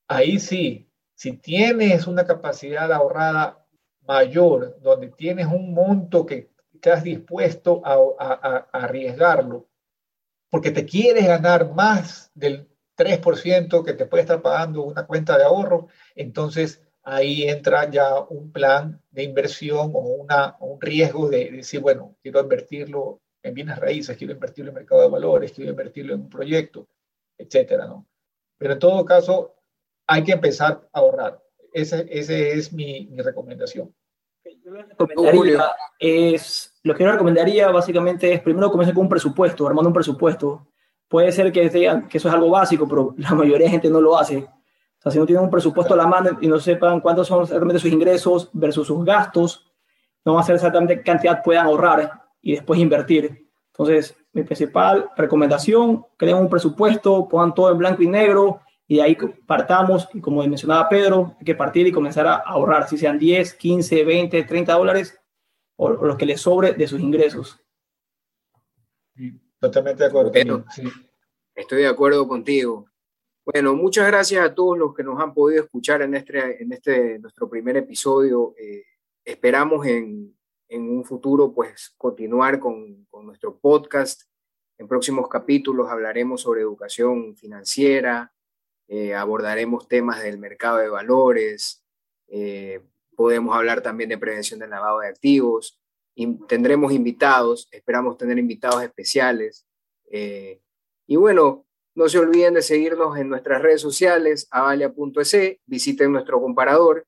ahí 0.06 0.38
sí, 0.38 0.88
si 1.16 1.32
tienes 1.32 2.06
una 2.06 2.24
capacidad 2.24 2.92
ahorrada 2.92 3.66
mayor, 4.02 4.78
donde 4.80 5.08
tienes 5.08 5.48
un 5.48 5.74
monto 5.74 6.24
que 6.24 6.51
estás 6.82 7.04
dispuesto 7.04 7.80
a, 7.84 8.66
arriesgarlo, 8.72 9.68
porque 10.50 10.72
te 10.72 10.84
quieres 10.84 11.28
ganar 11.28 11.72
más 11.72 12.32
del 12.34 12.68
3% 12.96 13.84
que 13.84 13.92
te 13.92 14.06
puede 14.06 14.22
estar 14.22 14.42
pagando 14.42 14.82
una 14.82 15.06
cuenta 15.06 15.38
de 15.38 15.44
ahorro, 15.44 15.86
entonces 16.16 16.82
ahí 17.04 17.44
entra 17.44 17.88
ya 17.88 18.18
un 18.18 18.50
plan 18.50 19.00
de 19.12 19.22
inversión 19.22 19.92
o 19.94 20.26
un 20.58 20.80
riesgo 20.80 21.30
de, 21.30 21.52
decir, 21.52 21.78
bueno, 21.78 22.16
quiero 22.20 22.40
invertirlo 22.40 23.20
en 23.44 23.54
bienes 23.54 23.78
raíces, 23.78 24.16
quiero 24.16 24.32
invertirlo 24.32 24.70
en 24.70 24.74
mercado 24.74 25.02
de 25.02 25.08
valores, 25.08 25.52
quiero 25.52 25.70
invertirlo 25.70 26.14
en 26.14 26.22
un 26.22 26.30
proyecto, 26.30 26.88
etcétera, 27.38 27.86
¿no? 27.86 28.08
Pero 28.58 28.72
en 28.72 28.78
todo 28.80 29.04
caso, 29.04 29.54
hay 30.08 30.24
que 30.24 30.32
empezar 30.32 30.88
a 30.92 30.98
ahorrar. 30.98 31.40
Esa 31.72 32.00
ese 32.00 32.52
es 32.52 32.72
mi 32.72 33.08
recomendación. 33.16 33.94
Yo 34.64 34.72
recomendaría 34.72 35.64
es, 35.98 36.72
lo 36.82 36.94
que 36.94 37.04
yo 37.04 37.10
recomendaría 37.10 37.70
básicamente 37.70 38.32
es 38.32 38.40
primero 38.40 38.70
comenzar 38.70 38.94
con 38.94 39.04
un 39.04 39.08
presupuesto, 39.08 39.66
armando 39.66 39.88
un 39.88 39.94
presupuesto, 39.94 40.68
puede 41.08 41.32
ser 41.32 41.50
que 41.50 41.68
digan 41.68 42.08
que 42.08 42.18
eso 42.18 42.28
es 42.28 42.34
algo 42.34 42.50
básico, 42.50 42.86
pero 42.88 43.14
la 43.18 43.34
mayoría 43.34 43.66
de 43.66 43.72
gente 43.72 43.90
no 43.90 44.00
lo 44.00 44.16
hace. 44.16 44.38
O 44.38 45.02
sea, 45.02 45.10
si 45.10 45.18
no 45.18 45.26
tienen 45.26 45.44
un 45.44 45.50
presupuesto 45.50 45.94
a 45.94 45.96
la 45.96 46.06
mano 46.06 46.38
y 46.40 46.46
no 46.46 46.60
sepan 46.60 47.00
cuántos 47.00 47.26
son 47.26 47.46
realmente 47.46 47.80
sus 47.80 47.90
ingresos 47.90 48.50
versus 48.52 48.86
sus 48.86 49.04
gastos, 49.04 49.72
no 50.24 50.34
van 50.34 50.42
a 50.42 50.44
saber 50.44 50.56
exactamente 50.56 50.98
qué 50.98 51.02
cantidad 51.02 51.42
puedan 51.42 51.66
ahorrar 51.66 52.22
y 52.40 52.52
después 52.52 52.78
invertir. 52.78 53.48
Entonces, 53.72 54.16
mi 54.32 54.44
principal 54.44 55.10
recomendación, 55.16 56.04
creen 56.16 56.36
un 56.36 56.48
presupuesto, 56.48 57.26
pongan 57.28 57.52
todo 57.52 57.72
en 57.72 57.78
blanco 57.78 58.02
y 58.02 58.06
negro 58.06 58.60
y 58.86 58.96
de 58.96 59.02
ahí 59.02 59.16
partamos. 59.46 60.08
Y 60.12 60.20
como 60.20 60.42
mencionaba 60.46 60.88
Pedro, 60.88 61.36
hay 61.38 61.44
que 61.44 61.54
partir 61.54 61.86
y 61.86 61.92
comenzar 61.92 62.26
a 62.26 62.34
ahorrar, 62.36 62.88
si 62.88 62.98
sean 62.98 63.18
10, 63.18 63.54
15, 63.54 64.04
20, 64.04 64.42
30 64.42 64.72
dólares 64.74 65.18
o, 65.76 65.90
los 65.90 66.16
que 66.16 66.26
les 66.26 66.40
sobre 66.40 66.72
de 66.72 66.86
sus 66.86 67.00
ingresos. 67.00 67.58
Totalmente 69.58 70.02
de 70.02 70.08
acuerdo. 70.08 70.64
Estoy 71.54 71.82
de 71.82 71.88
acuerdo 71.88 72.26
contigo. 72.26 72.86
Bueno, 73.44 73.74
muchas 73.74 74.06
gracias 74.06 74.44
a 74.44 74.54
todos 74.54 74.78
los 74.78 74.94
que 74.94 75.02
nos 75.02 75.20
han 75.20 75.34
podido 75.34 75.64
escuchar 75.64 76.02
en 76.02 76.14
este, 76.14 76.62
en 76.62 76.72
este 76.72 77.18
nuestro 77.18 77.48
primer 77.48 77.76
episodio. 77.76 78.54
Eh, 78.56 78.84
esperamos 79.24 79.84
en, 79.86 80.36
en, 80.68 80.88
un 80.88 81.04
futuro 81.04 81.52
pues 81.52 81.92
continuar 81.96 82.60
con, 82.60 83.04
con, 83.06 83.26
nuestro 83.26 83.58
podcast. 83.58 84.22
En 84.78 84.86
próximos 84.86 85.28
capítulos 85.28 85.90
hablaremos 85.90 86.40
sobre 86.40 86.60
educación 86.60 87.36
financiera, 87.36 88.32
eh, 88.94 89.14
abordaremos 89.14 89.88
temas 89.88 90.22
del 90.22 90.36
mercado 90.36 90.76
de 90.76 90.90
valores, 90.90 91.82
eh, 92.28 92.82
podemos 93.16 93.56
hablar 93.56 93.80
también 93.80 94.10
de 94.10 94.18
prevención 94.18 94.60
del 94.60 94.68
lavado 94.68 95.00
de 95.00 95.08
activos, 95.08 95.80
y 96.14 96.34
tendremos 96.46 96.92
invitados, 96.92 97.68
esperamos 97.72 98.18
tener 98.18 98.38
invitados 98.38 98.82
especiales. 98.82 99.64
Eh, 100.10 100.60
y 101.06 101.16
bueno, 101.16 101.64
no 101.94 102.06
se 102.10 102.18
olviden 102.18 102.52
de 102.52 102.60
seguirnos 102.60 103.16
en 103.16 103.30
nuestras 103.30 103.62
redes 103.62 103.80
sociales, 103.80 104.46
avalia.es, 104.50 105.56
visiten 105.64 106.12
nuestro 106.12 106.38
comparador 106.38 107.06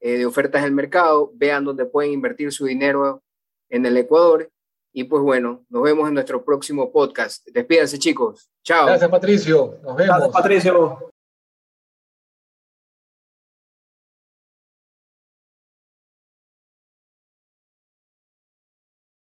de 0.00 0.26
ofertas 0.26 0.62
del 0.62 0.72
mercado, 0.72 1.32
vean 1.34 1.64
dónde 1.64 1.84
pueden 1.84 2.12
invertir 2.12 2.52
su 2.52 2.66
dinero 2.66 3.24
en 3.70 3.84
el 3.86 3.96
Ecuador. 3.96 4.48
Y 4.92 5.02
pues 5.04 5.20
bueno, 5.20 5.64
nos 5.68 5.82
vemos 5.82 6.06
en 6.06 6.14
nuestro 6.14 6.44
próximo 6.44 6.92
podcast. 6.92 7.44
Despídense 7.48 7.98
chicos. 7.98 8.48
Chao. 8.62 8.86
Gracias 8.86 9.10
Patricio. 9.10 9.78
Nos 9.82 9.96
vemos. 9.96 10.16
Gracias 10.16 10.32
Patricio. 10.32 11.13